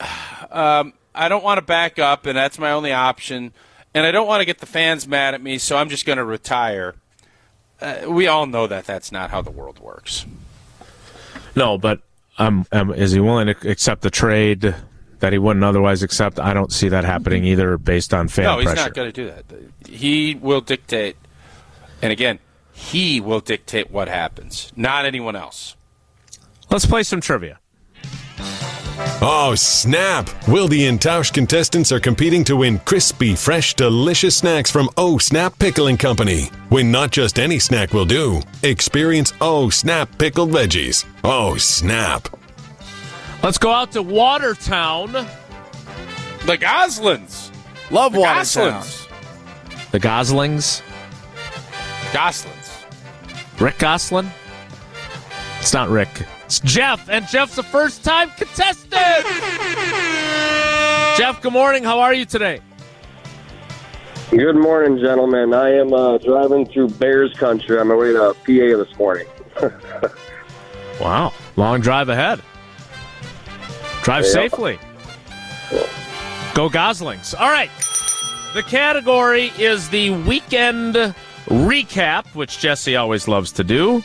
um, 0.52 0.94
I 1.14 1.30
don't 1.30 1.44
want 1.44 1.58
to 1.58 1.62
back 1.62 2.00
up, 2.00 2.26
and 2.26 2.38
that's 2.38 2.60
my 2.60 2.72
only 2.72 2.92
option, 2.92 3.54
and 3.94 4.06
I 4.06 4.12
don't 4.12 4.28
want 4.28 4.42
to 4.42 4.46
get 4.46 4.60
the 4.60 4.66
fans 4.66 5.08
mad 5.08 5.34
at 5.34 5.42
me, 5.42 5.58
so 5.58 5.78
I'm 5.78 5.90
just 5.90 6.06
going 6.06 6.18
to 6.18 6.26
retire. 6.26 6.96
Uh, 7.80 8.02
we 8.08 8.28
all 8.28 8.46
know 8.46 8.68
that 8.68 8.86
that's 8.86 9.12
not 9.12 9.32
how 9.32 9.42
the 9.42 9.52
world 9.52 9.80
works. 9.80 10.26
No, 11.56 11.78
but 11.78 12.02
um, 12.38 12.66
um, 12.72 12.94
is 12.94 13.12
he 13.12 13.20
willing 13.20 13.48
to 13.48 13.70
accept 13.70 14.02
the 14.02 14.10
trade 14.10 14.76
that 15.20 15.34
he 15.34 15.40
wouldn't 15.40 15.66
otherwise 15.66 16.04
accept? 16.04 16.40
I 16.40 16.54
don't 16.54 16.72
see 16.72 16.90
that 16.90 17.04
happening 17.04 17.44
either, 17.44 17.78
based 17.78 18.14
on 18.14 18.28
fan 18.28 18.46
no, 18.46 18.60
he's 18.60 18.66
pressure. 18.66 18.82
not 18.82 18.94
going 18.94 19.12
to 19.12 19.14
do 19.14 19.26
that. 19.28 19.46
He 19.90 20.36
will 20.36 20.62
dictate 20.62 21.18
and 22.02 22.12
again, 22.12 22.40
he 22.72 23.22
will 23.22 23.40
dictate 23.40 23.92
what 23.92 24.08
happens, 24.08 24.72
not 24.76 25.06
anyone 25.06 25.36
else. 25.36 25.76
Let's 26.72 26.86
play 26.86 27.04
some 27.04 27.20
trivia. 27.20 27.60
Oh, 29.24 29.54
snap! 29.56 30.30
Wilde 30.48 30.74
and 30.74 31.00
Tausch 31.00 31.34
contestants 31.34 31.92
are 31.92 32.00
competing 32.00 32.44
to 32.46 32.56
win 32.56 32.80
crispy, 32.80 33.36
fresh, 33.36 33.74
delicious 33.74 34.38
snacks 34.38 34.72
from 34.72 34.90
Oh 34.98 35.18
Snap 35.18 35.58
Pickling 35.60 35.98
Company. 35.98 36.50
Win 36.70 36.92
not 36.92 37.12
just 37.12 37.38
any 37.38 37.60
snack 37.60 37.94
will 37.94 38.06
do. 38.06 38.42
Experience 38.64 39.34
Oh 39.42 39.70
Snap 39.70 40.18
Pickled 40.18 40.50
Veggies. 40.50 41.06
Oh, 41.24 41.58
snap! 41.58 42.30
Let's 43.44 43.58
go 43.58 43.72
out 43.72 43.92
to 43.92 44.02
Watertown. 44.02 45.12
The 46.46 46.58
Goslins. 46.58 47.52
Love 47.92 48.14
the 48.14 48.20
Watertown. 48.20 48.72
Goslins. 48.72 49.08
The 49.92 50.00
Goslings? 50.00 50.82
Goslings. 52.14 52.86
Rick 53.60 53.78
Goslin? 53.78 54.32
It's 55.60 55.74
not 55.74 55.90
Rick. 55.90 56.10
It's 56.52 56.60
Jeff, 56.60 57.08
and 57.08 57.26
Jeff's 57.30 57.58
a 57.60 57.64
first 57.64 58.04
time 58.04 58.30
contestant. 58.32 58.92
Jeff, 61.18 61.40
good 61.42 61.54
morning. 61.54 61.82
How 61.82 62.02
are 62.02 62.14
you 62.14 62.26
today? 62.26 62.60
Good 64.32 64.58
morning, 64.58 65.00
gentlemen. 65.00 65.54
I 65.54 65.70
am 65.76 65.94
uh, 65.94 66.18
driving 66.18 66.66
through 66.66 66.90
Bears 66.90 67.34
country 67.36 67.80
on 67.80 67.88
my 67.88 67.96
way 67.96 68.12
to 68.12 68.34
PA 68.34 68.84
this 68.84 68.94
morning. 68.98 69.28
Wow. 71.00 71.32
Long 71.56 71.80
drive 71.80 72.10
ahead. 72.10 72.42
Drive 74.04 74.26
Yeah. 74.26 74.32
safely. 74.32 74.78
Go 76.54 76.68
Goslings. 76.70 77.34
All 77.34 77.50
right. 77.50 77.72
The 78.54 78.62
category 78.64 79.54
is 79.58 79.88
the 79.90 80.10
weekend 80.10 80.96
recap, 81.48 82.26
which 82.36 82.60
Jesse 82.60 82.98
always 82.98 83.28
loves 83.30 83.54
to 83.54 83.64
do. 83.64 84.04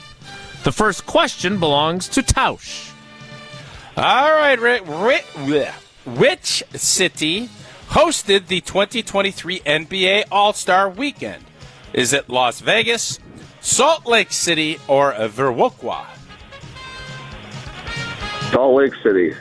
The 0.66 0.72
first 0.72 1.06
question 1.06 1.60
belongs 1.60 2.08
to 2.08 2.22
Tausch. 2.22 2.90
All 3.96 4.32
right, 4.32 4.58
Rick. 4.58 4.82
Rick 4.84 5.24
bleh. 5.34 5.70
Which 6.04 6.64
city 6.74 7.48
hosted 7.90 8.48
the 8.48 8.60
2023 8.62 9.60
NBA 9.60 10.24
All 10.32 10.52
Star 10.54 10.90
Weekend? 10.90 11.44
Is 11.92 12.12
it 12.12 12.28
Las 12.28 12.58
Vegas, 12.58 13.20
Salt 13.60 14.06
Lake 14.06 14.32
City, 14.32 14.80
or 14.88 15.12
Viroqua? 15.12 16.04
Salt 18.50 18.74
Lake 18.74 18.94
City. 19.04 19.34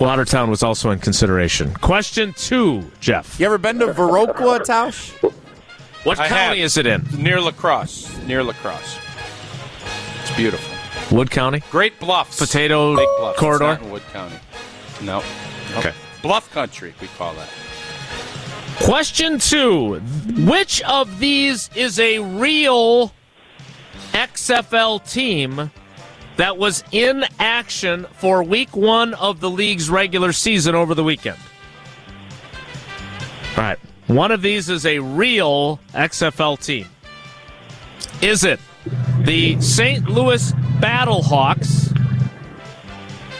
Watertown 0.00 0.48
was 0.48 0.62
also 0.62 0.90
in 0.90 1.00
consideration. 1.00 1.74
Question 1.74 2.32
two, 2.32 2.90
Jeff. 3.00 3.38
You 3.38 3.44
ever 3.44 3.58
been 3.58 3.78
to 3.80 3.88
Viroqua, 3.88 4.60
Tausch? 4.60 5.32
What 6.06 6.20
I 6.20 6.28
county 6.28 6.60
have. 6.60 6.66
is 6.66 6.76
it 6.76 6.86
in? 6.86 7.04
Near 7.18 7.40
Lacrosse. 7.40 8.16
Near 8.26 8.44
Lacrosse. 8.44 8.96
It's 10.22 10.36
beautiful. 10.36 10.72
Wood 11.16 11.32
County? 11.32 11.64
Great 11.72 11.98
Bluffs. 11.98 12.38
Potato 12.38 12.94
Bluffs. 12.94 13.40
corridor? 13.40 13.72
It's 13.72 13.80
not 13.80 13.86
in 13.86 13.90
Wood 13.90 14.02
County. 14.12 14.36
No. 15.02 15.18
Nope. 15.18 15.78
Okay. 15.78 15.92
Bluff 16.22 16.48
Country, 16.52 16.94
we 17.00 17.08
call 17.18 17.34
that. 17.34 17.48
Question 18.84 19.40
two 19.40 19.98
Which 20.46 20.80
of 20.82 21.18
these 21.18 21.70
is 21.74 21.98
a 21.98 22.20
real 22.20 23.12
XFL 24.12 25.10
team 25.10 25.72
that 26.36 26.56
was 26.56 26.84
in 26.92 27.24
action 27.40 28.06
for 28.12 28.44
week 28.44 28.76
one 28.76 29.14
of 29.14 29.40
the 29.40 29.50
league's 29.50 29.90
regular 29.90 30.32
season 30.32 30.76
over 30.76 30.94
the 30.94 31.02
weekend? 31.02 31.38
All 33.56 33.64
right. 33.64 33.78
One 34.06 34.30
of 34.30 34.40
these 34.42 34.68
is 34.68 34.86
a 34.86 34.98
real 35.00 35.78
XFL 35.92 36.62
team. 36.64 36.86
Is 38.22 38.44
it 38.44 38.60
the 39.20 39.60
St. 39.60 40.08
Louis 40.08 40.52
Battlehawks, 40.80 41.92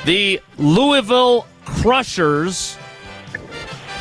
the 0.04 0.40
Louisville 0.58 1.46
Crushers, 1.64 2.76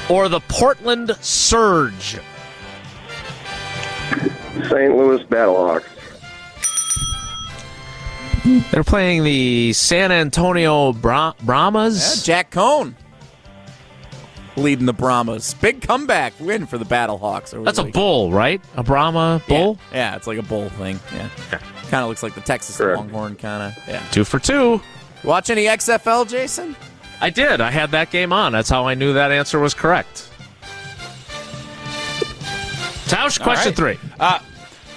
or 0.09 0.27
the 0.27 0.39
Portland 0.41 1.15
Surge? 1.21 2.17
St. 4.63 4.95
Louis 4.97 5.23
Battlehawks. 5.25 5.83
They're 8.71 8.83
playing 8.83 9.23
the 9.23 9.73
San 9.73 10.11
Antonio 10.11 10.93
Bra- 10.93 11.33
Yeah, 11.39 11.45
Brahmas. 11.45 12.23
Jack 12.23 12.51
Coan 12.51 12.93
leading 14.57 14.85
the 14.85 14.93
Brahmas. 14.93 15.53
Big 15.55 15.81
comeback 15.81 16.33
win 16.39 16.65
for 16.65 16.77
the 16.77 16.85
Battlehawks. 16.85 17.53
over 17.53 17.63
That's 17.63 17.77
the 17.79 17.85
a 17.87 17.91
bull, 17.91 18.31
right? 18.31 18.61
A 18.75 18.83
Brahma 18.83 19.41
bull? 19.47 19.77
Yeah, 19.91 20.15
it's 20.15 20.27
like 20.27 20.37
a 20.37 20.43
bull 20.43 20.69
thing. 20.69 20.99
Yeah. 21.13 21.29
Kind 21.89 22.03
of 22.03 22.09
looks 22.09 22.23
like 22.23 22.35
the 22.35 22.41
Texas 22.41 22.77
Correct. 22.77 22.99
Longhorn, 22.99 23.35
kind 23.35 23.63
of. 23.63 23.87
Yeah. 23.87 24.03
Two 24.11 24.23
for 24.23 24.39
two. 24.39 24.81
Watch 25.23 25.49
any 25.49 25.65
XFL, 25.65 26.27
Jason? 26.27 26.75
I 27.21 27.29
did. 27.29 27.61
I 27.61 27.71
had 27.71 27.91
that 27.91 28.11
game 28.11 28.33
on. 28.33 28.51
That's 28.51 28.69
how 28.69 28.87
I 28.87 28.93
knew 28.93 29.13
that 29.13 29.31
answer 29.31 29.59
was 29.59 29.73
correct. 29.73 30.29
Tausch, 33.07 33.39
question 33.41 33.69
right. 33.69 33.97
three. 33.97 34.09
Uh, 34.19 34.39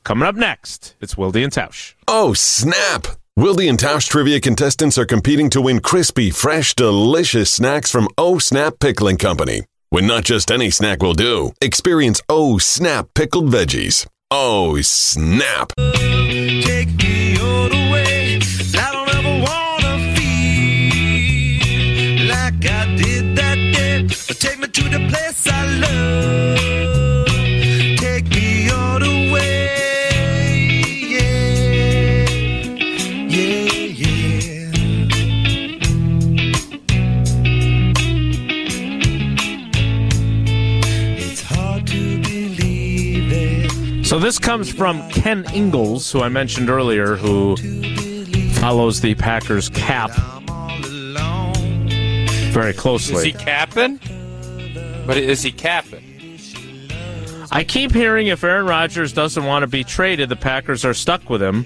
Coming 0.05 0.27
up 0.27 0.35
next, 0.35 0.97
it's 1.01 1.16
Wilde 1.16 1.37
and 1.37 1.53
Tausch. 1.53 1.94
Oh, 2.09 2.33
snap. 2.33 3.07
Wilde 3.37 3.61
and 3.61 3.79
Tausch 3.79 4.09
trivia 4.09 4.40
contestants 4.40 4.99
are 4.99 5.07
competing 5.07 5.49
to 5.51 5.61
win 5.61 5.81
crispy, 5.81 6.31
fresh, 6.31 6.75
delicious 6.75 7.51
snacks 7.51 7.90
from 7.90 8.09
Oh 8.18 8.38
Snap 8.38 8.81
Pickling 8.81 9.16
Company. 9.16 9.62
When 9.90 10.07
not 10.07 10.25
just 10.25 10.51
any 10.51 10.71
snack 10.71 11.03
will 11.03 11.14
do, 11.14 11.53
experience 11.61 12.21
Oh 12.29 12.59
Snap 12.59 13.09
Pickled 13.14 13.51
Veggies. 13.51 14.07
Oh, 14.31 14.81
snap. 14.83 15.73
Take 15.77 16.88
me 16.97 17.38
all 17.40 17.68
the 17.68 17.90
way. 17.92 18.40
Take 24.40 24.59
me 24.61 24.68
to 24.68 24.83
the 24.85 24.98
place 25.11 25.46
I 25.48 25.66
love. 25.85 27.27
Take 27.98 28.29
me 28.31 28.70
all 28.70 28.98
the 29.01 29.33
way. 29.33 29.66
Yeah, 31.14 32.27
yeah, 33.29 34.05
yeah. 34.05 34.72
It's 41.20 41.42
hard 41.42 41.87
to 41.88 42.22
believe 42.22 43.33
it. 43.33 44.07
So 44.07 44.18
this 44.18 44.38
comes 44.38 44.70
from 44.72 45.07
Ken 45.11 45.44
Ingalls, 45.55 46.11
who 46.11 46.22
I 46.22 46.29
mentioned 46.29 46.70
earlier, 46.70 47.16
who 47.16 47.57
follows 48.55 49.01
the 49.01 49.14
Packers 49.14 49.68
cap 49.70 50.11
I'm 50.16 50.48
all 50.48 50.70
alone. 50.85 51.88
very 52.53 52.70
Is 52.70 52.77
he 52.77 52.81
closely. 52.81 53.33
capping? 53.33 54.01
But 55.09 55.16
is 55.16 55.42
he 55.42 55.53
capping? 55.53 56.38
I 57.51 57.64
keep 57.64 57.92
hearing 57.92 58.27
if 58.27 58.44
Aaron 58.44 58.66
Rodgers 58.66 59.14
doesn't 59.14 59.42
want 59.42 59.62
to 59.62 59.66
be 59.66 59.83
traded, 59.83 60.29
the 60.29 60.37
Packers 60.37 60.85
are 60.85 60.92
stuck 60.92 61.31
with 61.31 61.42
him 61.42 61.64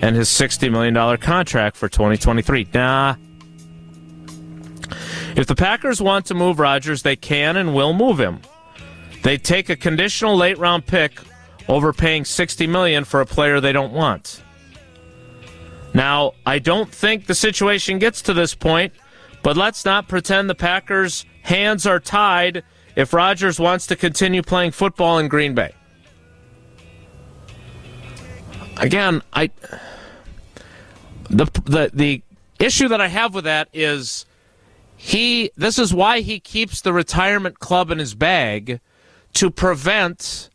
and 0.00 0.14
his 0.14 0.28
$60 0.28 0.70
million 0.70 1.16
contract 1.16 1.76
for 1.76 1.88
2023. 1.88 2.68
Nah. 2.72 3.16
If 5.34 5.48
the 5.48 5.56
Packers 5.56 6.00
want 6.00 6.26
to 6.26 6.34
move 6.34 6.60
Rodgers, 6.60 7.02
they 7.02 7.16
can 7.16 7.56
and 7.56 7.74
will 7.74 7.92
move 7.92 8.20
him. 8.20 8.38
They 9.24 9.36
take 9.36 9.68
a 9.68 9.74
conditional 9.74 10.36
late 10.36 10.56
round 10.56 10.86
pick 10.86 11.18
over 11.66 11.92
paying 11.92 12.24
60 12.24 12.68
million 12.68 13.02
for 13.02 13.20
a 13.20 13.26
player 13.26 13.60
they 13.60 13.72
don't 13.72 13.92
want. 13.92 14.44
Now, 15.92 16.34
I 16.46 16.60
don't 16.60 16.92
think 16.92 17.26
the 17.26 17.34
situation 17.34 17.98
gets 17.98 18.22
to 18.22 18.32
this 18.32 18.54
point, 18.54 18.92
but 19.42 19.56
let's 19.56 19.84
not 19.84 20.06
pretend 20.06 20.48
the 20.48 20.54
Packers' 20.54 21.26
hands 21.42 21.84
are 21.84 21.98
tied 21.98 22.62
if 22.96 23.12
Rodgers 23.12 23.60
wants 23.60 23.86
to 23.86 23.94
continue 23.96 24.42
playing 24.42 24.72
football 24.72 25.18
in 25.18 25.28
Green 25.28 25.54
Bay. 25.54 25.72
Again, 28.78 29.22
I 29.32 29.50
the 31.30 31.44
the 31.64 31.90
the 31.92 32.22
issue 32.58 32.88
that 32.88 33.00
I 33.00 33.08
have 33.08 33.34
with 33.34 33.44
that 33.44 33.68
is 33.72 34.26
he 34.96 35.50
this 35.56 35.78
is 35.78 35.92
why 35.94 36.20
he 36.20 36.40
keeps 36.40 36.80
the 36.80 36.92
retirement 36.92 37.58
club 37.58 37.90
in 37.90 37.98
his 37.98 38.14
bag 38.14 38.80
to 39.34 39.50
prevent 39.50 40.50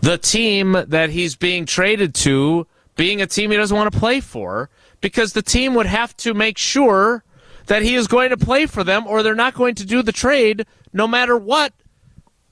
the 0.00 0.18
team 0.18 0.72
that 0.88 1.10
he's 1.10 1.36
being 1.36 1.66
traded 1.66 2.14
to 2.14 2.66
being 2.96 3.20
a 3.20 3.26
team 3.26 3.50
he 3.50 3.56
doesn't 3.56 3.76
want 3.76 3.92
to 3.92 3.98
play 3.98 4.20
for 4.20 4.70
because 5.00 5.32
the 5.32 5.42
team 5.42 5.74
would 5.74 5.86
have 5.86 6.16
to 6.16 6.34
make 6.34 6.58
sure 6.58 7.24
that 7.68 7.82
he 7.82 7.94
is 7.94 8.08
going 8.08 8.30
to 8.30 8.36
play 8.36 8.66
for 8.66 8.82
them 8.82 9.06
or 9.06 9.22
they're 9.22 9.34
not 9.34 9.54
going 9.54 9.74
to 9.76 9.86
do 9.86 10.02
the 10.02 10.12
trade 10.12 10.66
no 10.92 11.06
matter 11.06 11.36
what 11.36 11.72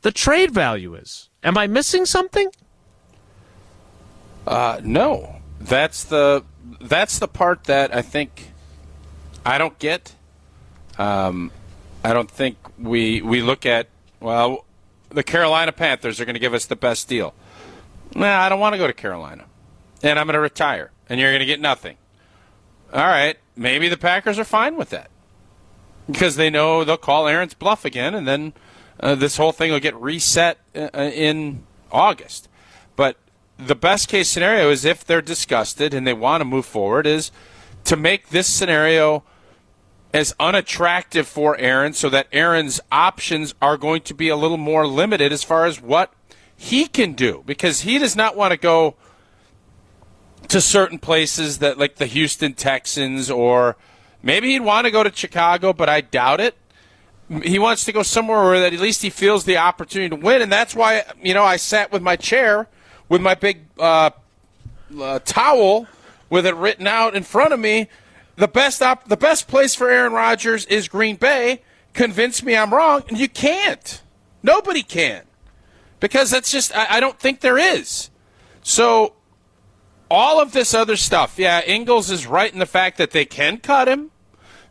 the 0.03 0.13
trade 0.13 0.53
value 0.53 0.95
is. 0.95 1.29
Am 1.43 1.59
I 1.59 1.67
missing 1.67 2.07
something? 2.07 2.51
Uh, 4.47 4.81
no, 4.85 5.37
that's 5.61 6.05
the 6.05 6.45
that's 6.81 7.19
the 7.19 7.29
part 7.29 7.65
that 7.65 7.95
I 7.95 8.03
think 8.03 8.53
I 9.45 9.59
don't 9.59 9.79
get. 9.79 10.15
Um, 10.99 11.51
I 12.05 12.13
don't 12.13 12.31
think 12.31 12.57
we 12.79 13.21
we 13.23 13.43
look 13.43 13.67
at 13.67 13.89
well, 14.21 14.65
the 15.09 15.23
Carolina 15.23 15.73
Panthers 15.73 16.21
are 16.21 16.25
going 16.25 16.35
to 16.35 16.41
give 16.41 16.55
us 16.55 16.67
the 16.67 16.77
best 16.77 17.09
deal. 17.09 17.35
Nah, 18.15 18.41
I 18.41 18.49
don't 18.49 18.61
want 18.61 18.75
to 18.75 18.79
go 18.79 18.87
to 18.87 18.93
Carolina, 18.93 19.45
and 20.03 20.19
I'm 20.19 20.27
going 20.27 20.35
to 20.35 20.41
retire, 20.41 20.93
and 21.09 21.19
you're 21.19 21.31
going 21.31 21.41
to 21.41 21.47
get 21.47 21.61
nothing. 21.61 21.97
All 22.93 23.05
right, 23.05 23.37
maybe 23.57 23.89
the 23.89 23.97
Packers 23.97 24.39
are 24.39 24.45
fine 24.45 24.77
with 24.77 24.91
that 24.91 25.11
because 26.07 26.37
they 26.37 26.51
know 26.51 26.85
they'll 26.85 26.97
call 26.97 27.27
Aaron's 27.27 27.55
bluff 27.55 27.85
again, 27.85 28.15
and 28.15 28.27
then 28.27 28.53
uh, 29.01 29.15
this 29.15 29.37
whole 29.37 29.53
thing 29.53 29.73
will 29.73 29.81
get 29.81 29.95
reset 29.97 30.59
uh, 30.75 30.89
in 30.95 31.65
August. 31.91 32.49
But 32.95 33.17
the 33.59 33.75
best 33.75 34.09
case 34.09 34.29
scenario 34.29 34.71
is 34.71 34.85
if 34.85 35.05
they're 35.05 35.23
disgusted 35.23 35.93
and 35.95 36.07
they 36.07 36.13
want 36.13 36.41
to 36.41 36.45
move 36.45 36.67
forward, 36.67 37.07
is 37.07 37.31
to 37.85 37.97
make 37.97 38.29
this 38.29 38.47
scenario 38.47 39.25
as 40.15 40.35
unattractive 40.39 41.27
for 41.27 41.59
Aaron 41.59 41.93
so 41.93 42.09
that 42.09 42.29
Aaron's 42.33 42.81
options 42.91 43.55
are 43.61 43.77
going 43.77 44.03
to 44.03 44.15
be 44.15 44.29
a 44.29 44.37
little 44.37 44.57
more 44.57 44.87
limited 44.87 45.33
as 45.33 45.43
far 45.43 45.67
as 45.67 45.81
what 45.81 46.13
he 46.57 46.87
can 46.87 47.13
do 47.13 47.43
because 47.45 47.83
he 47.83 47.99
does 47.99 48.17
not 48.17 48.37
want 48.37 48.53
to 48.53 48.57
go 48.57 48.95
to 50.49 50.61
certain 50.61 50.99
places 50.99 51.59
that 51.59 51.79
like 51.79 51.97
the 51.97 52.07
Houston 52.07 52.55
Texans 52.55 53.31
or 53.31 53.77
maybe 54.23 54.51
he'd 54.51 54.61
want 54.61 54.87
to 54.87 54.91
go 54.91 55.03
to 55.03 55.13
Chicago, 55.15 55.73
but 55.73 55.89
I 55.89 56.01
doubt 56.01 56.41
it. 56.41 56.57
He 57.43 57.59
wants 57.59 57.85
to 57.85 57.93
go 57.93 58.03
somewhere 58.03 58.43
where 58.45 58.61
that 58.61 58.73
at 58.73 58.81
least 58.81 59.03
he 59.03 59.11
feels 59.11 59.45
the 59.45 59.57
opportunity 59.57 60.11
to 60.11 60.17
win, 60.17 60.43
and 60.43 60.53
that's 60.53 60.75
why 60.75 61.03
you 61.23 61.35
know 61.35 61.43
I 61.43 61.57
sat 61.57 61.91
with 61.91 62.03
my 62.03 62.17
chair 62.17 62.69
with 63.09 63.21
my 63.21 63.35
big 63.35 63.67
uh, 63.79 64.11
uh, 65.01 65.19
towel 65.21 65.87
with 66.31 66.47
it 66.47 66.55
written 66.55 66.87
out 66.87 67.15
in 67.15 67.23
front 67.23 67.53
of 67.53 67.61
me. 67.61 67.89
The 68.37 68.49
best 68.49 68.83
op- 68.83 69.09
the 69.09 69.17
best 69.17 69.49
place 69.49 69.75
for 69.75 69.89
Aaron 69.91 70.13
Rodgers 70.13 70.67
is 70.67 70.89
Green 70.89 71.17
Bay. 71.17 71.63
Convince 71.95 72.43
me 72.43 72.57
I'm 72.57 72.73
wrong, 72.73 73.03
and 73.09 73.19
you 73.19 73.29
can't. 73.29 74.03
Nobody 74.43 74.83
can 74.83 75.23
because 75.99 76.31
that's 76.31 76.51
just 76.51 76.77
I, 76.77 76.97
I 76.97 77.01
don't 77.01 77.19
think 77.19 77.41
there 77.41 77.59
is. 77.59 78.11
So 78.63 79.15
all 80.11 80.41
of 80.41 80.53
this 80.53 80.75
other 80.75 80.97
stuff, 80.97 81.39
yeah, 81.39 81.63
Ingalls 81.67 82.11
is 82.11 82.27
right 82.27 82.53
in 82.53 82.59
the 82.59 82.67
fact 82.67 82.99
that 82.99 83.11
they 83.11 83.25
can 83.25 83.59
cut 83.59 83.89
him. 83.89 84.11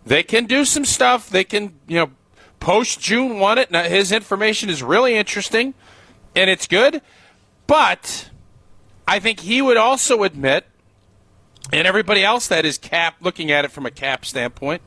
They 0.05 0.23
can 0.23 0.45
do 0.45 0.65
some 0.65 0.85
stuff. 0.85 1.29
They 1.29 1.43
can, 1.43 1.79
you 1.87 1.97
know, 1.97 2.11
post 2.59 2.99
June 2.99 3.39
one 3.39 3.57
it. 3.57 3.71
Now, 3.71 3.83
his 3.83 4.11
information 4.11 4.69
is 4.69 4.83
really 4.83 5.15
interesting 5.15 5.73
and 6.35 6.49
it's 6.49 6.67
good. 6.67 7.01
But 7.67 8.29
I 9.07 9.19
think 9.19 9.41
he 9.41 9.61
would 9.61 9.77
also 9.77 10.23
admit, 10.23 10.65
and 11.73 11.87
everybody 11.87 12.23
else 12.23 12.47
that 12.47 12.65
is 12.65 12.77
cap 12.77 13.15
looking 13.21 13.51
at 13.51 13.65
it 13.65 13.71
from 13.71 13.85
a 13.85 13.91
cap 13.91 14.25
standpoint, 14.25 14.81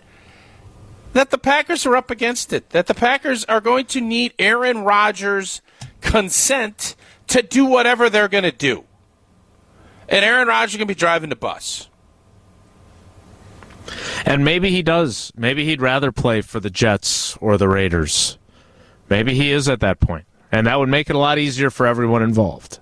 that 1.12 1.30
the 1.30 1.38
Packers 1.38 1.86
are 1.86 1.96
up 1.96 2.10
against 2.10 2.52
it. 2.52 2.70
That 2.70 2.86
the 2.86 2.94
Packers 2.94 3.44
are 3.46 3.60
going 3.60 3.86
to 3.86 4.00
need 4.00 4.34
Aaron 4.38 4.84
Rodgers' 4.84 5.60
consent 6.00 6.94
to 7.28 7.42
do 7.42 7.64
whatever 7.64 8.08
they're 8.08 8.28
going 8.28 8.44
to 8.44 8.52
do. 8.52 8.84
And 10.08 10.24
Aaron 10.24 10.48
Rodgers 10.48 10.78
to 10.78 10.86
be 10.86 10.94
driving 10.94 11.28
the 11.28 11.36
bus. 11.36 11.88
And 14.24 14.44
maybe 14.44 14.70
he 14.70 14.82
does. 14.82 15.32
Maybe 15.36 15.64
he'd 15.64 15.80
rather 15.80 16.12
play 16.12 16.40
for 16.40 16.60
the 16.60 16.70
Jets 16.70 17.36
or 17.38 17.56
the 17.56 17.68
Raiders. 17.68 18.38
Maybe 19.08 19.34
he 19.34 19.50
is 19.50 19.68
at 19.68 19.80
that 19.80 20.00
point. 20.00 20.26
And 20.50 20.66
that 20.66 20.78
would 20.78 20.88
make 20.88 21.10
it 21.10 21.16
a 21.16 21.18
lot 21.18 21.38
easier 21.38 21.70
for 21.70 21.86
everyone 21.86 22.22
involved. 22.22 22.78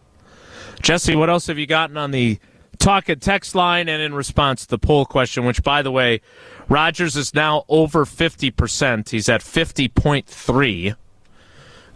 Jesse, 0.83 1.17
what 1.17 1.31
else 1.31 1.47
have 1.49 1.59
you 1.59 1.67
gotten 1.67 1.97
on 1.97 2.11
the 2.11 2.39
talk 2.79 3.09
and 3.09 3.21
text 3.21 3.55
line 3.55 3.89
and 3.89 4.03
in 4.03 4.15
response 4.15 4.63
to 4.63 4.69
the 4.69 4.79
poll 4.79 5.05
question, 5.05 5.45
which, 5.45 5.63
by 5.63 5.83
the 5.83 5.91
way, 5.91 6.21
Rodgers 6.69 7.17
is 7.17 7.35
now 7.35 7.65
over 7.69 8.05
50%. 8.05 9.09
He's 9.09 9.29
at 9.29 9.41
50.3. 9.41 10.97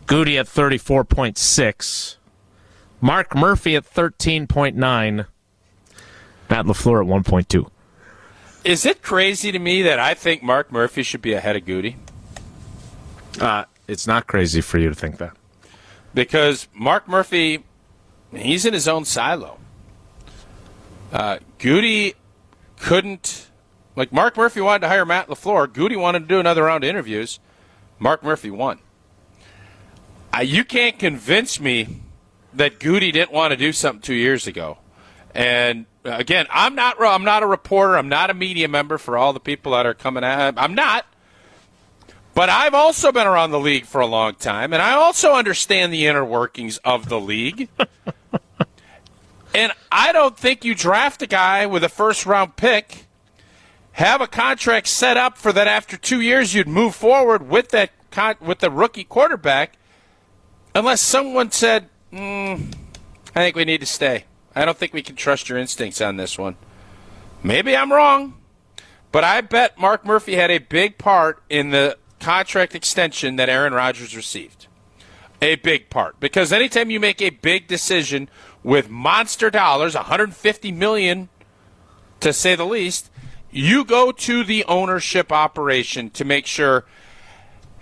Gutey 0.07 0.41
at 0.41 0.47
34.6. 0.47 2.17
Mark 3.01 3.35
Murphy 3.35 3.77
at 3.77 3.85
13.9. 3.85 5.27
Matt 6.51 6.65
LaFleur 6.67 7.03
at 7.03 7.25
1.2. 7.25 7.71
Is 8.65 8.85
it 8.85 9.03
crazy 9.03 9.53
to 9.53 9.59
me 9.59 9.83
that 9.83 9.99
I 9.99 10.15
think 10.15 10.43
Mark 10.43 10.71
Murphy 10.71 11.03
should 11.03 11.23
be 11.23 11.33
ahead 11.33 11.57
of 11.57 11.65
Gutey? 11.65 11.97
Uh, 13.41 13.65
it's 13.89 14.07
not 14.07 14.27
crazy 14.27 14.61
for 14.61 14.79
you 14.79 14.89
to 14.89 14.95
think 14.95 15.19
that. 15.19 15.37
Because 16.13 16.69
Mark 16.75 17.09
Murphy, 17.09 17.65
he's 18.35 18.67
in 18.67 18.75
his 18.75 18.87
own 18.87 19.05
silo. 19.05 19.59
Uh, 21.13 21.39
Gutey 21.59 22.15
couldn't, 22.79 23.49
like 23.97 24.13
Mark 24.13 24.37
Murphy 24.37 24.61
wanted 24.61 24.81
to 24.81 24.89
hire 24.89 25.07
Matt 25.07 25.29
LaFleur. 25.29 25.69
Gutey 25.69 25.99
wanted 25.99 26.21
to 26.21 26.27
do 26.27 26.39
another 26.39 26.65
round 26.65 26.85
of 26.85 26.91
interviews. 26.91 27.39
Mark 27.99 28.23
Murphy 28.23 28.51
won. 28.51 28.81
Uh, 30.35 30.41
you 30.41 30.65
can't 30.65 30.99
convince 30.99 31.59
me 31.59 32.03
that 32.55 32.79
Gutey 32.79 33.13
didn't 33.13 33.33
want 33.33 33.53
to 33.53 33.57
do 33.57 33.73
something 33.73 34.03
two 34.03 34.15
years 34.15 34.47
ago. 34.47 34.79
And 35.35 35.87
uh, 36.05 36.11
again, 36.11 36.47
I'm 36.51 36.75
not 36.75 37.01
I'm 37.01 37.25
not 37.25 37.43
a 37.43 37.47
reporter. 37.47 37.97
I'm 37.97 38.09
not 38.09 38.31
a 38.31 38.35
media 38.35 38.69
member 38.69 38.99
for 38.99 39.17
all 39.17 39.33
the 39.33 39.41
people 39.41 39.73
that 39.73 39.87
are 39.87 39.95
coming 39.95 40.25
at. 40.25 40.55
I'm 40.57 40.75
not. 40.75 41.07
But 42.35 42.49
I've 42.49 42.75
also 42.75 43.11
been 43.13 43.27
around 43.27 43.51
the 43.51 43.61
league 43.61 43.87
for 43.87 44.01
a 44.01 44.07
long 44.07 44.35
time, 44.35 44.73
and 44.73 44.81
I 44.81 44.93
also 44.93 45.35
understand 45.35 45.93
the 45.93 46.07
inner 46.07 46.25
workings 46.25 46.79
of 46.79 47.09
the 47.09 47.21
league. 47.21 47.69
and 49.55 49.73
I 49.91 50.13
don't 50.13 50.39
think 50.39 50.65
you 50.65 50.75
draft 50.75 51.23
a 51.23 51.27
guy 51.27 51.67
with 51.67 51.83
a 51.83 51.89
first 51.89 52.27
round 52.27 52.57
pick, 52.57 53.07
have 53.93 54.21
a 54.21 54.29
contract 54.29 54.87
set 54.87 55.17
up 55.17 55.37
for 55.37 55.53
that 55.53 55.67
after 55.67 55.97
two 55.97 56.21
years 56.21 56.55
you'd 56.55 56.69
move 56.69 56.95
forward 56.95 57.49
with 57.49 57.71
that 57.71 57.91
con- 58.11 58.37
with 58.41 58.61
the 58.61 58.71
rookie 58.71 59.05
quarterback, 59.05 59.77
unless 60.75 61.01
someone 61.01 61.51
said, 61.51 61.89
mm, 62.13 62.75
"I 63.35 63.41
think 63.41 63.57
we 63.57 63.65
need 63.65 63.81
to 63.81 63.87
stay." 63.87 64.25
I 64.55 64.65
don't 64.65 64.77
think 64.77 64.93
we 64.93 65.03
can 65.03 65.17
trust 65.17 65.49
your 65.49 65.59
instincts 65.59 66.01
on 66.01 66.17
this 66.17 66.37
one. 66.37 66.57
Maybe 67.43 67.77
I'm 67.77 67.93
wrong, 67.93 68.35
but 69.13 69.25
I 69.25 69.41
bet 69.41 69.79
Mark 69.79 70.05
Murphy 70.05 70.35
had 70.35 70.51
a 70.51 70.59
big 70.59 70.99
part 70.99 71.43
in 71.49 71.71
the 71.71 71.97
contract 72.19 72.75
extension 72.75 73.37
that 73.37 73.49
Aaron 73.49 73.73
Rodgers 73.73 74.15
received. 74.15 74.67
A 75.43 75.55
big 75.57 75.89
part. 75.89 76.21
Because 76.21 76.53
anytime 76.53 76.91
you 76.91 77.01
make 77.01 77.23
a 77.23 77.31
big 77.31 77.67
decision 77.67 78.29
with 78.63 78.91
monster 78.91 79.49
dollars, 79.49 79.95
150 79.95 80.73
million 80.73 81.31
to 82.21 82.33
say 82.33 82.55
the 82.55 82.67
least, 82.67 83.11
you 83.51 83.85
go 83.85 84.13
to 84.13 84.45
the 84.45 84.65
ownership 84.65 85.33
operation 85.33 86.11
to 86.11 86.25
make 86.25 86.47
sure 86.47 86.85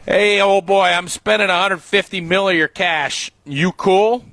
hey 0.08 0.40
old 0.40 0.64
boy, 0.64 0.86
I'm 0.86 1.06
spending 1.06 1.48
150 1.48 2.20
mil 2.22 2.48
of 2.48 2.54
your 2.54 2.66
cash. 2.66 3.30
You 3.44 3.72
cool? 3.72 4.24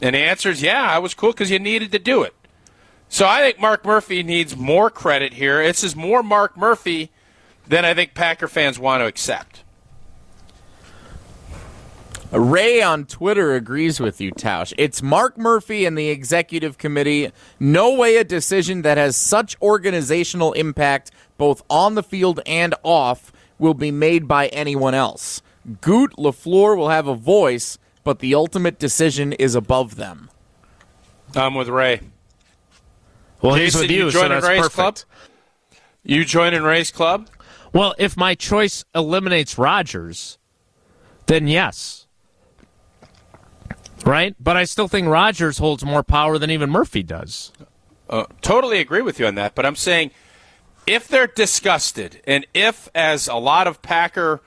And 0.00 0.14
the 0.14 0.18
answer 0.18 0.50
is 0.50 0.62
yeah, 0.62 0.82
I 0.82 0.98
was 0.98 1.14
cool 1.14 1.30
because 1.30 1.50
you 1.50 1.60
needed 1.60 1.92
to 1.92 1.98
do 1.98 2.24
it. 2.24 2.34
So 3.08 3.26
I 3.26 3.40
think 3.40 3.60
Mark 3.60 3.84
Murphy 3.84 4.22
needs 4.22 4.56
more 4.56 4.90
credit 4.90 5.34
here. 5.34 5.62
This 5.62 5.84
is 5.84 5.94
more 5.94 6.22
Mark 6.22 6.56
Murphy 6.56 7.10
than 7.68 7.84
I 7.84 7.94
think 7.94 8.14
Packer 8.14 8.48
fans 8.48 8.78
want 8.78 9.00
to 9.00 9.06
accept. 9.06 9.62
Ray 12.32 12.80
on 12.80 13.06
Twitter 13.06 13.54
agrees 13.54 13.98
with 13.98 14.20
you, 14.20 14.30
Tausch. 14.30 14.72
It's 14.78 15.02
Mark 15.02 15.36
Murphy 15.36 15.84
and 15.84 15.98
the 15.98 16.10
executive 16.10 16.78
committee. 16.78 17.32
No 17.58 17.94
way 17.94 18.16
a 18.16 18.24
decision 18.24 18.82
that 18.82 18.98
has 18.98 19.16
such 19.16 19.56
organizational 19.60 20.52
impact, 20.52 21.10
both 21.38 21.62
on 21.68 21.96
the 21.96 22.04
field 22.04 22.38
and 22.46 22.72
off, 22.84 23.32
will 23.60 23.74
be 23.74 23.90
made 23.90 24.26
by 24.26 24.48
anyone 24.48 24.94
else. 24.94 25.42
Goot 25.80 26.12
LaFleur 26.16 26.76
will 26.76 26.88
have 26.88 27.06
a 27.06 27.14
voice, 27.14 27.78
but 28.02 28.18
the 28.20 28.34
ultimate 28.34 28.78
decision 28.78 29.32
is 29.34 29.54
above 29.54 29.96
them. 29.96 30.30
I'm 31.36 31.54
with 31.54 31.68
Ray. 31.68 32.00
Well, 33.42 33.54
he's 33.54 33.72
Jason, 33.72 33.80
with 33.82 33.90
you, 33.90 34.04
you 34.06 34.10
so 34.10 34.20
joining 34.20 34.30
that's 34.40 34.48
Ray's 34.48 34.60
perfect. 34.62 34.74
club? 34.74 34.98
You 36.02 36.24
joining 36.24 36.62
Ray's 36.62 36.90
club? 36.90 37.28
Well, 37.72 37.94
if 37.98 38.16
my 38.16 38.34
choice 38.34 38.84
eliminates 38.94 39.58
Rodgers, 39.58 40.38
then 41.26 41.46
yes. 41.46 42.06
Right? 44.04 44.34
But 44.40 44.56
I 44.56 44.64
still 44.64 44.88
think 44.88 45.06
Rodgers 45.08 45.58
holds 45.58 45.84
more 45.84 46.02
power 46.02 46.38
than 46.38 46.50
even 46.50 46.70
Murphy 46.70 47.02
does. 47.02 47.52
Uh, 48.08 48.24
totally 48.40 48.80
agree 48.80 49.02
with 49.02 49.20
you 49.20 49.26
on 49.26 49.36
that, 49.36 49.54
but 49.54 49.64
I'm 49.64 49.76
saying 49.76 50.10
if 50.86 51.08
they're 51.08 51.26
disgusted, 51.26 52.20
and 52.26 52.46
if, 52.54 52.88
as 52.94 53.28
a 53.28 53.36
lot 53.36 53.66
of 53.66 53.82
Packer 53.82 54.40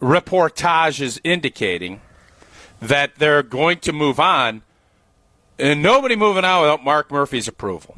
reportage 0.00 1.00
is 1.00 1.20
indicating, 1.24 2.00
that 2.80 3.16
they're 3.16 3.42
going 3.42 3.78
to 3.80 3.92
move 3.92 4.20
on, 4.20 4.62
and 5.58 5.82
nobody 5.82 6.16
moving 6.16 6.44
on 6.44 6.62
without 6.62 6.84
Mark 6.84 7.10
Murphy's 7.10 7.48
approval. 7.48 7.96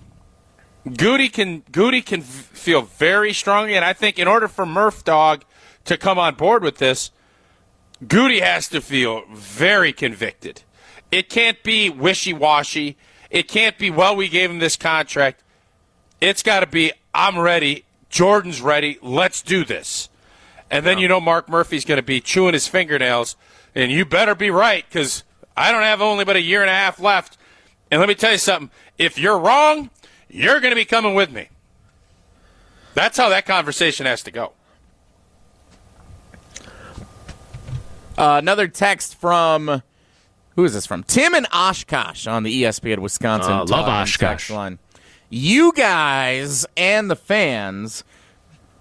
Gutey 0.86 1.30
can 1.32 1.62
Gutey 1.62 2.04
can 2.04 2.22
feel 2.22 2.82
very 2.82 3.32
strongly, 3.32 3.74
and 3.74 3.84
I 3.84 3.92
think 3.92 4.18
in 4.18 4.28
order 4.28 4.48
for 4.48 4.64
Murph 4.64 5.04
Dog 5.04 5.44
to 5.84 5.96
come 5.96 6.18
on 6.18 6.34
board 6.34 6.62
with 6.62 6.78
this, 6.78 7.10
Gutey 8.04 8.40
has 8.40 8.68
to 8.68 8.80
feel 8.80 9.24
very 9.32 9.92
convicted. 9.92 10.62
It 11.10 11.28
can't 11.28 11.62
be 11.62 11.90
wishy 11.90 12.32
washy. 12.32 12.96
It 13.30 13.48
can't 13.48 13.76
be, 13.76 13.90
well, 13.90 14.14
we 14.16 14.28
gave 14.28 14.50
him 14.50 14.58
this 14.58 14.76
contract. 14.76 15.42
It's 16.20 16.42
got 16.42 16.60
to 16.60 16.66
be, 16.66 16.92
I'm 17.14 17.38
ready. 17.38 17.84
Jordan's 18.08 18.60
ready. 18.60 18.98
Let's 19.02 19.42
do 19.42 19.64
this. 19.64 20.08
And 20.70 20.84
then 20.84 20.98
you 20.98 21.08
know 21.08 21.20
Mark 21.20 21.48
Murphy's 21.48 21.84
going 21.84 21.96
to 21.96 22.02
be 22.02 22.20
chewing 22.20 22.52
his 22.52 22.68
fingernails, 22.68 23.36
and 23.74 23.90
you 23.90 24.04
better 24.04 24.34
be 24.34 24.50
right 24.50 24.84
because 24.88 25.24
I 25.56 25.72
don't 25.72 25.82
have 25.82 26.02
only 26.02 26.24
but 26.24 26.36
a 26.36 26.42
year 26.42 26.60
and 26.60 26.70
a 26.70 26.74
half 26.74 27.00
left. 27.00 27.38
And 27.90 28.00
let 28.00 28.08
me 28.08 28.14
tell 28.14 28.32
you 28.32 28.38
something 28.38 28.70
if 28.98 29.18
you're 29.18 29.38
wrong, 29.38 29.90
you're 30.28 30.60
going 30.60 30.72
to 30.72 30.76
be 30.76 30.84
coming 30.84 31.14
with 31.14 31.32
me. 31.32 31.48
That's 32.94 33.16
how 33.16 33.28
that 33.30 33.46
conversation 33.46 34.06
has 34.06 34.22
to 34.24 34.30
go. 34.30 34.52
Uh, 38.18 38.36
another 38.42 38.66
text 38.66 39.14
from 39.14 39.82
who 40.56 40.64
is 40.64 40.74
this 40.74 40.86
from? 40.86 41.04
Tim 41.04 41.34
and 41.34 41.46
Oshkosh 41.52 42.26
on 42.26 42.42
the 42.42 42.64
ESPN 42.64 42.98
Wisconsin. 42.98 43.52
Uh, 43.52 43.64
love 43.66 43.86
Oshkosh. 43.86 44.18
text 44.18 44.50
Line. 44.50 44.80
You 45.30 45.72
guys 45.72 46.64
and 46.76 47.10
the 47.10 47.16
fans 47.16 48.02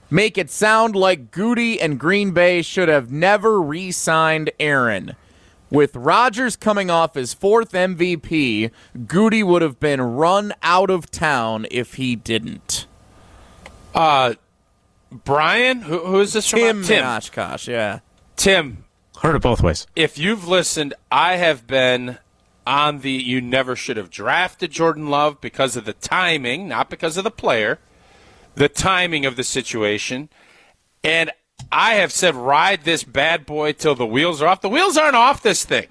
make 0.10 0.38
it 0.38 0.50
sound 0.50 0.96
like 0.96 1.32
Gutey 1.32 1.78
and 1.82 2.00
Green 2.00 2.32
Bay 2.32 2.62
should 2.62 2.88
have 2.88 3.12
never 3.12 3.62
re-signed 3.62 4.52
Aaron. 4.60 5.16
With 5.70 5.94
Rodgers 5.98 6.56
coming 6.56 6.90
off 6.90 7.16
his 7.16 7.34
fourth 7.34 7.74
MVP, 7.74 8.72
Gutey 8.98 9.44
would 9.44 9.62
have 9.62 9.82
been 9.82 10.00
run 10.00 10.54
out 10.64 10.90
of 10.90 11.12
town 11.12 11.68
if 11.70 11.96
he 11.96 12.16
didn't. 12.16 12.88
Uh, 13.94 14.36
Brian, 15.12 15.82
who, 15.82 16.00
who 16.00 16.20
is 16.22 16.32
this 16.32 16.48
from? 16.50 16.60
Tim, 16.60 16.84
Tim. 16.84 16.98
and 17.00 17.06
Oshkosh, 17.08 17.68
yeah. 17.68 18.00
Tim, 18.38 18.86
Heard 19.22 19.36
it 19.36 19.42
both 19.42 19.62
ways. 19.62 19.88
if 19.96 20.18
you've 20.18 20.48
listened, 20.48 20.94
I 21.12 21.36
have 21.36 21.68
been 21.68 22.18
on 22.68 23.00
the 23.00 23.12
you 23.12 23.40
never 23.40 23.76
should 23.78 23.96
have 23.96 24.10
drafted 24.10 24.72
Jordan 24.72 25.10
Love 25.10 25.40
because 25.40 25.78
of 25.78 25.86
the 25.86 25.94
timing, 25.94 26.68
not 26.68 26.90
because 26.90 27.16
of 27.16 27.24
the 27.24 27.32
player, 27.32 27.80
the 28.56 28.68
timing 28.68 29.26
of 29.26 29.38
the 29.38 29.44
situation. 29.44 30.28
And 31.02 31.32
I 31.72 31.94
have 31.94 32.12
said 32.12 32.36
ride 32.36 32.84
this 32.84 33.06
bad 33.06 33.46
boy 33.46 33.72
till 33.72 33.96
the 33.96 34.06
wheels 34.06 34.42
are 34.42 34.48
off. 34.48 34.62
The 34.62 34.70
wheels 34.70 34.98
aren't 34.98 35.16
off 35.16 35.42
this 35.42 35.64
thing. 35.64 35.88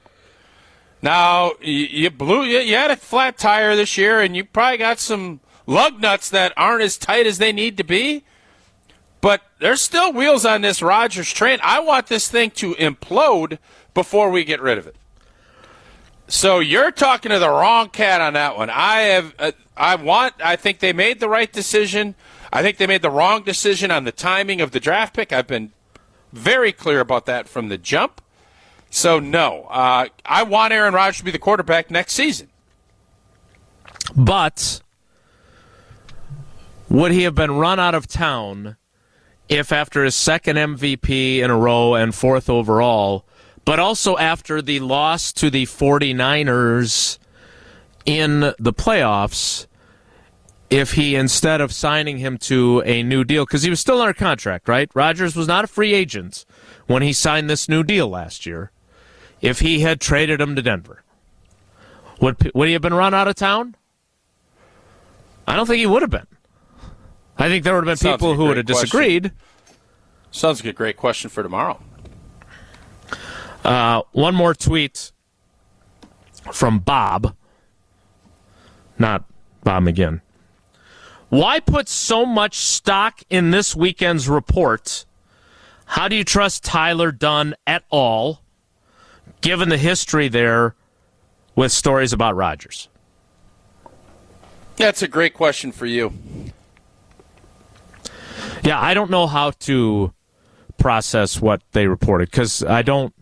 Now, 1.01 1.53
you, 1.63 2.11
blew 2.11 2.45
you 2.45 2.75
had 2.75 2.91
a 2.91 2.97
flat 2.97 3.39
tire 3.39 3.75
this 3.75 3.97
year 3.97 4.21
and 4.21 4.37
you 4.37 4.45
probably 4.45 4.79
got 4.79 4.99
some 4.99 5.41
lug 5.65 6.01
nuts 6.01 6.29
that 6.31 6.53
aren't 6.59 6.83
as 6.83 6.99
tight 6.99 7.27
as 7.27 7.39
they 7.39 7.53
need 7.53 7.79
to 7.79 7.85
be. 7.85 8.25
But 9.23 9.41
there's 9.61 9.81
still 9.81 10.13
wheels 10.13 10.45
on 10.45 10.61
this 10.61 10.83
Rodgers 10.83 11.33
train. 11.33 11.59
I 11.63 11.81
want 11.81 12.09
this 12.09 12.29
thing 12.29 12.51
to 12.53 12.75
implode 12.75 13.59
before 13.95 14.31
we 14.31 14.45
get 14.45 14.61
rid 14.61 14.77
of 14.77 14.87
it. 14.87 14.97
So 16.29 16.59
you're 16.59 16.91
talking 16.91 17.31
to 17.31 17.39
the 17.39 17.49
wrong 17.49 17.89
cat 17.89 18.21
on 18.21 18.33
that 18.35 18.57
one. 18.57 18.69
I 18.71 19.01
have, 19.01 19.35
uh, 19.39 19.53
I 19.77 19.95
want, 19.95 20.35
I 20.43 20.57
think 20.57 20.81
they 20.81 20.93
made 20.93 21.21
the 21.21 21.29
right 21.29 21.53
decision. 21.53 22.17
I 22.53 22.63
think 22.63 22.79
they 22.79 22.87
made 22.87 23.03
the 23.03 23.11
wrong 23.11 23.45
decision 23.45 23.91
on 23.91 24.05
the 24.05 24.13
timing 24.13 24.61
of 24.61 24.73
the 24.73 24.81
draft 24.81 25.15
pick. 25.15 25.33
I've 25.33 25.47
been 25.47 25.73
very 26.33 26.73
clear 26.73 27.01
about 27.01 27.27
that 27.27 27.49
from 27.49 27.69
the 27.69 27.79
jump. 27.79 28.21
So 28.91 29.21
no, 29.21 29.65
uh, 29.65 30.09
I 30.25 30.43
want 30.43 30.73
Aaron 30.73 30.95
Rodgers 30.95 31.19
to 31.19 31.25
be 31.25 31.31
the 31.31 31.39
quarterback 31.39 31.91
next 31.91 32.15
season. 32.15 32.49
But 34.17 34.81
would 36.89 37.13
he 37.13 37.23
have 37.23 37.35
been 37.35 37.53
run 37.53 37.79
out 37.79 37.95
of 37.95 38.07
town 38.07 38.77
if 39.49 39.73
after 39.73 40.05
his 40.05 40.17
second 40.17 40.57
MVP 40.57 41.39
in 41.39 41.51
a 41.51 41.57
row 41.57 41.95
and 41.95 42.15
fourth 42.15 42.49
overall, 42.51 43.25
but 43.67 43.81
also 43.81 44.17
after 44.17 44.63
the 44.63 44.81
loss 44.81 45.33
to 45.35 45.51
the 45.51 45.67
49ers 45.67 47.19
in 48.07 48.41
the 48.41 48.73
playoffs, 48.73 49.67
if 50.71 50.93
he, 50.93 51.17
instead 51.17 51.61
of 51.61 51.73
signing 51.73 52.19
him 52.19 52.39
to 52.39 52.81
a 52.87 53.03
new 53.03 53.25
deal, 53.25 53.45
because 53.45 53.65
he 53.65 53.71
was 53.71 53.81
still 53.81 54.01
under 54.01 54.15
contract, 54.15 54.69
right? 54.69 54.89
Rodgers 54.95 55.35
was 55.35 55.49
not 55.49 55.65
a 55.65 55.67
free 55.67 55.93
agent 55.93 56.47
when 56.87 57.03
he 57.03 57.13
signed 57.13 57.51
this 57.51 57.69
new 57.69 57.83
deal 57.83 58.09
last 58.09 58.47
year. 58.47 58.71
If 59.41 59.59
he 59.59 59.81
had 59.81 60.01
traded 60.01 60.41
him 60.41 60.55
to 60.55 60.63
Denver, 60.63 61.03
would, 62.21 62.53
would 62.55 62.69
he 62.69 62.73
have 62.73 62.83
been 62.83 62.95
run 62.95 63.15
out 63.15 63.29
of 63.29 63.35
town? 63.35 63.77
I 65.47 65.57
don't 65.57 65.67
think 65.67 65.81
he 65.81 65.87
would 65.87 66.03
have 66.03 66.11
been. 66.11 66.27
I 67.37 67.49
think 67.49 67.65
there 67.65 67.75
would 67.75 67.87
have 67.87 67.91
been 67.91 67.97
Sounds 67.97 68.17
people 68.17 68.35
who 68.35 68.47
would 68.47 68.57
have 68.59 68.67
disagreed. 68.67 69.33
Sounds 70.31 70.61
like 70.61 70.71
a 70.71 70.77
great 70.77 70.97
question 70.97 71.31
for 71.31 71.43
tomorrow. 71.43 71.81
Uh, 73.67 74.03
one 74.13 74.33
more 74.33 74.55
tweet 74.55 75.11
from 76.53 76.79
Bob, 76.79 77.35
not 78.97 79.25
Bob 79.65 79.83
McGinn. 79.83 80.21
Why 81.31 81.59
put 81.59 81.89
so 81.89 82.25
much 82.25 82.59
stock 82.59 83.25
in 83.29 83.51
this 83.51 83.75
weekend's 83.75 84.29
report? 84.29 85.05
How 85.85 86.07
do 86.07 86.15
you 86.15 86.23
trust 86.23 86.63
Tyler 86.63 87.11
Dunne 87.11 87.57
at 87.67 87.83
all, 87.91 88.41
given 89.41 89.69
the 89.69 89.79
history 89.79 90.29
there 90.29 90.77
with 91.57 91.73
stories 91.73 92.13
about 92.13 92.37
Rodgers? 92.37 92.89
That's 94.77 95.03
a 95.03 95.09
great 95.09 95.35
question 95.35 95.73
for 95.73 95.87
you. 95.87 96.13
Yeah, 98.63 98.81
I 98.81 98.95
don't 98.95 99.11
know 99.11 99.27
how 99.27 99.51
to 99.51 100.13
process 100.79 101.41
what 101.41 101.63
they 101.73 101.89
reported 101.89 102.31
because 102.31 102.63
I 102.63 102.83
don't. 102.83 103.13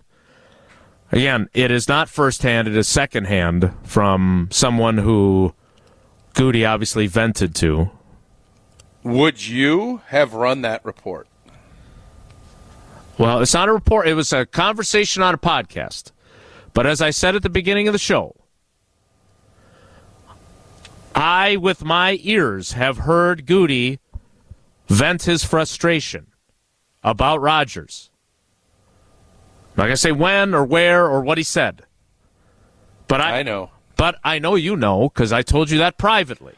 Again, 1.15 1.49
it 1.55 1.71
is 1.71 1.87
not 1.87 2.09
firsthand; 2.09 2.67
it 2.67 2.77
is 2.77 2.89
secondhand 2.89 3.73
from 3.85 4.49
someone 4.51 4.99
who 4.99 5.55
Gutey 6.35 6.69
obviously 6.69 7.07
vented 7.07 7.55
to. 7.55 7.93
Would 9.05 9.47
you 9.47 10.03
have 10.09 10.35
run 10.35 10.63
that 10.63 10.85
report? 10.85 11.29
Well, 13.17 13.41
it's 13.41 13.55
not 13.55 13.69
a 13.69 13.73
report; 13.73 14.09
it 14.09 14.15
was 14.15 14.33
a 14.33 14.45
conversation 14.45 15.23
on 15.23 15.35
a 15.35 15.39
podcast. 15.39 16.11
But 16.73 16.85
as 16.85 17.01
I 17.01 17.11
said 17.11 17.37
at 17.37 17.45
the 17.45 17.49
beginning 17.49 17.87
of 17.87 17.93
the 17.93 17.99
show, 17.99 18.35
I, 21.15 21.55
with 21.55 21.85
my 21.85 22.19
ears, 22.23 22.73
have 22.73 22.99
heard 22.99 23.47
Gutey 23.47 24.01
vent 24.89 25.23
his 25.23 25.45
frustration 25.45 26.33
about 27.05 27.41
Rodgers. 27.41 28.11
I'm 29.75 29.83
not 29.83 29.85
going 29.85 29.95
to 29.95 29.97
say 29.97 30.13
when 30.13 30.55
or 30.55 30.65
where 30.65 31.07
or 31.07 31.21
what 31.21 31.37
he 31.37 31.43
said. 31.45 31.83
But 33.09 33.21
I, 33.21 33.41
I 33.41 33.43
know. 33.43 33.71
But 33.97 34.19
I 34.23 34.39
know 34.39 34.55
you 34.55 34.77
know 34.77 35.09
because 35.09 35.33
I 35.33 35.43
told 35.43 35.71
you 35.71 35.79
that 35.79 35.99
privately. 35.99 36.55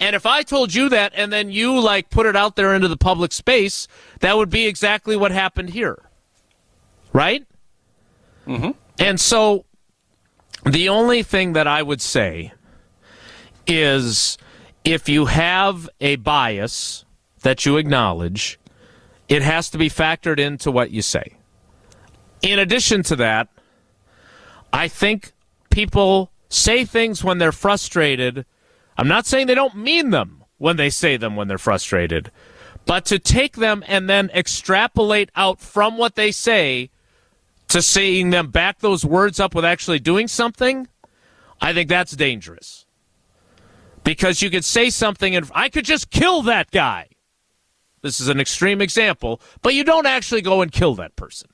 And 0.00 0.16
if 0.16 0.26
I 0.26 0.42
told 0.42 0.74
you 0.74 0.88
that 0.88 1.12
and 1.14 1.32
then 1.32 1.50
you 1.50 1.78
like 1.78 2.10
put 2.10 2.26
it 2.26 2.36
out 2.36 2.56
there 2.56 2.74
into 2.74 2.88
the 2.88 2.96
public 2.96 3.32
space, 3.32 3.86
that 4.20 4.36
would 4.36 4.50
be 4.50 4.66
exactly 4.66 5.16
what 5.16 5.30
happened 5.30 5.70
here. 5.70 6.02
Right? 7.12 7.46
Mm-hmm. 8.46 8.72
And 8.98 9.20
so 9.20 9.64
the 10.64 10.88
only 10.88 11.22
thing 11.22 11.52
that 11.52 11.66
I 11.66 11.82
would 11.82 12.02
say 12.02 12.52
is 13.66 14.36
if 14.84 15.08
you 15.08 15.26
have 15.26 15.88
a 16.00 16.16
bias 16.16 17.04
that 17.42 17.64
you 17.64 17.76
acknowledge, 17.76 18.58
it 19.28 19.42
has 19.42 19.70
to 19.70 19.78
be 19.78 19.88
factored 19.88 20.38
into 20.38 20.70
what 20.70 20.90
you 20.90 21.02
say. 21.02 21.36
In 22.52 22.60
addition 22.60 23.02
to 23.04 23.16
that, 23.16 23.48
I 24.72 24.86
think 24.86 25.32
people 25.68 26.30
say 26.48 26.84
things 26.84 27.24
when 27.24 27.38
they're 27.38 27.50
frustrated. 27.50 28.46
I'm 28.96 29.08
not 29.08 29.26
saying 29.26 29.48
they 29.48 29.54
don't 29.56 29.76
mean 29.76 30.10
them 30.10 30.44
when 30.56 30.76
they 30.76 30.88
say 30.88 31.16
them 31.16 31.34
when 31.34 31.48
they're 31.48 31.58
frustrated, 31.58 32.30
but 32.86 33.04
to 33.06 33.18
take 33.18 33.56
them 33.56 33.82
and 33.88 34.08
then 34.08 34.30
extrapolate 34.32 35.30
out 35.34 35.60
from 35.60 35.98
what 35.98 36.14
they 36.14 36.30
say 36.30 36.90
to 37.68 37.82
seeing 37.82 38.30
them 38.30 38.50
back 38.52 38.78
those 38.78 39.04
words 39.04 39.40
up 39.40 39.54
with 39.54 39.64
actually 39.64 39.98
doing 39.98 40.28
something, 40.28 40.86
I 41.60 41.74
think 41.74 41.88
that's 41.88 42.12
dangerous. 42.12 42.86
Because 44.04 44.40
you 44.40 44.50
could 44.50 44.64
say 44.64 44.88
something 44.88 45.34
and 45.34 45.50
I 45.52 45.68
could 45.68 45.84
just 45.84 46.10
kill 46.10 46.42
that 46.42 46.70
guy. 46.70 47.08
This 48.02 48.20
is 48.20 48.28
an 48.28 48.38
extreme 48.38 48.80
example, 48.80 49.40
but 49.62 49.74
you 49.74 49.82
don't 49.82 50.06
actually 50.06 50.42
go 50.42 50.62
and 50.62 50.70
kill 50.70 50.94
that 50.94 51.16
person. 51.16 51.50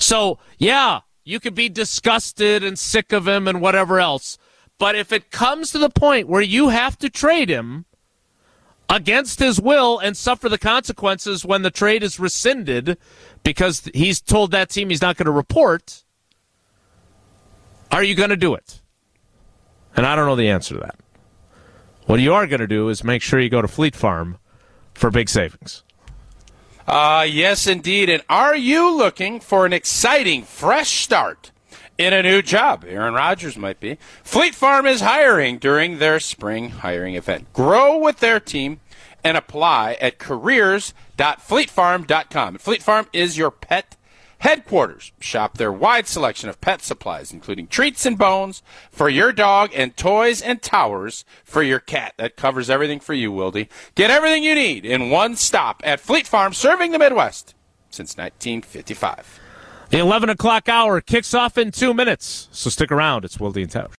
So, 0.00 0.38
yeah, 0.58 1.00
you 1.24 1.38
could 1.38 1.54
be 1.54 1.68
disgusted 1.68 2.64
and 2.64 2.78
sick 2.78 3.12
of 3.12 3.28
him 3.28 3.46
and 3.46 3.60
whatever 3.60 4.00
else. 4.00 4.38
But 4.78 4.96
if 4.96 5.12
it 5.12 5.30
comes 5.30 5.70
to 5.72 5.78
the 5.78 5.90
point 5.90 6.26
where 6.26 6.40
you 6.40 6.70
have 6.70 6.98
to 6.98 7.10
trade 7.10 7.50
him 7.50 7.84
against 8.88 9.38
his 9.38 9.60
will 9.60 9.98
and 9.98 10.16
suffer 10.16 10.48
the 10.48 10.58
consequences 10.58 11.44
when 11.44 11.62
the 11.62 11.70
trade 11.70 12.02
is 12.02 12.18
rescinded 12.18 12.96
because 13.44 13.88
he's 13.94 14.20
told 14.20 14.50
that 14.50 14.70
team 14.70 14.90
he's 14.90 15.02
not 15.02 15.16
going 15.16 15.26
to 15.26 15.32
report, 15.32 16.02
are 17.92 18.02
you 18.02 18.14
going 18.14 18.30
to 18.30 18.36
do 18.36 18.54
it? 18.54 18.80
And 19.94 20.06
I 20.06 20.16
don't 20.16 20.26
know 20.26 20.36
the 20.36 20.48
answer 20.48 20.74
to 20.74 20.80
that. 20.80 20.98
What 22.06 22.20
you 22.20 22.32
are 22.32 22.46
going 22.46 22.60
to 22.60 22.66
do 22.66 22.88
is 22.88 23.04
make 23.04 23.22
sure 23.22 23.38
you 23.38 23.50
go 23.50 23.62
to 23.62 23.68
Fleet 23.68 23.94
Farm 23.94 24.38
for 24.94 25.10
big 25.10 25.28
savings. 25.28 25.84
Uh, 26.90 27.22
yes, 27.22 27.66
indeed. 27.68 28.10
And 28.10 28.24
are 28.28 28.56
you 28.56 28.92
looking 28.92 29.38
for 29.38 29.64
an 29.64 29.72
exciting, 29.72 30.42
fresh 30.42 31.04
start 31.04 31.52
in 31.96 32.12
a 32.12 32.20
new 32.20 32.42
job? 32.42 32.84
Aaron 32.84 33.14
Rodgers 33.14 33.56
might 33.56 33.78
be. 33.78 33.96
Fleet 34.24 34.56
Farm 34.56 34.86
is 34.86 35.00
hiring 35.00 35.58
during 35.58 35.98
their 35.98 36.18
spring 36.18 36.70
hiring 36.70 37.14
event. 37.14 37.52
Grow 37.52 37.96
with 37.96 38.18
their 38.18 38.40
team 38.40 38.80
and 39.22 39.36
apply 39.36 39.98
at 40.00 40.18
careers.fleetfarm.com. 40.18 42.58
Fleet 42.58 42.82
Farm 42.82 43.06
is 43.12 43.38
your 43.38 43.52
pet 43.52 43.94
headquarters. 44.40 45.12
Shop 45.20 45.56
their 45.56 45.72
wide 45.72 46.06
selection 46.06 46.48
of 46.48 46.60
pet 46.60 46.82
supplies, 46.82 47.32
including 47.32 47.66
treats 47.66 48.04
and 48.04 48.18
bones 48.18 48.62
for 48.90 49.08
your 49.08 49.32
dog 49.32 49.70
and 49.74 49.96
toys 49.96 50.42
and 50.42 50.60
towers 50.60 51.24
for 51.44 51.62
your 51.62 51.80
cat. 51.80 52.14
That 52.16 52.36
covers 52.36 52.68
everything 52.68 53.00
for 53.00 53.14
you, 53.14 53.32
Wildy. 53.32 53.68
Get 53.94 54.10
everything 54.10 54.42
you 54.42 54.54
need 54.54 54.84
in 54.84 55.10
one 55.10 55.36
stop 55.36 55.80
at 55.84 56.00
Fleet 56.00 56.26
Farm, 56.26 56.52
serving 56.52 56.90
the 56.90 56.98
Midwest 56.98 57.54
since 57.90 58.16
1955. 58.16 59.40
The 59.90 59.98
11 59.98 60.30
o'clock 60.30 60.68
hour 60.68 61.00
kicks 61.00 61.34
off 61.34 61.58
in 61.58 61.72
two 61.72 61.92
minutes, 61.92 62.48
so 62.52 62.70
stick 62.70 62.92
around. 62.92 63.24
It's 63.24 63.38
Wildy 63.38 63.62
and 63.62 63.70
Tausch. 63.70 63.88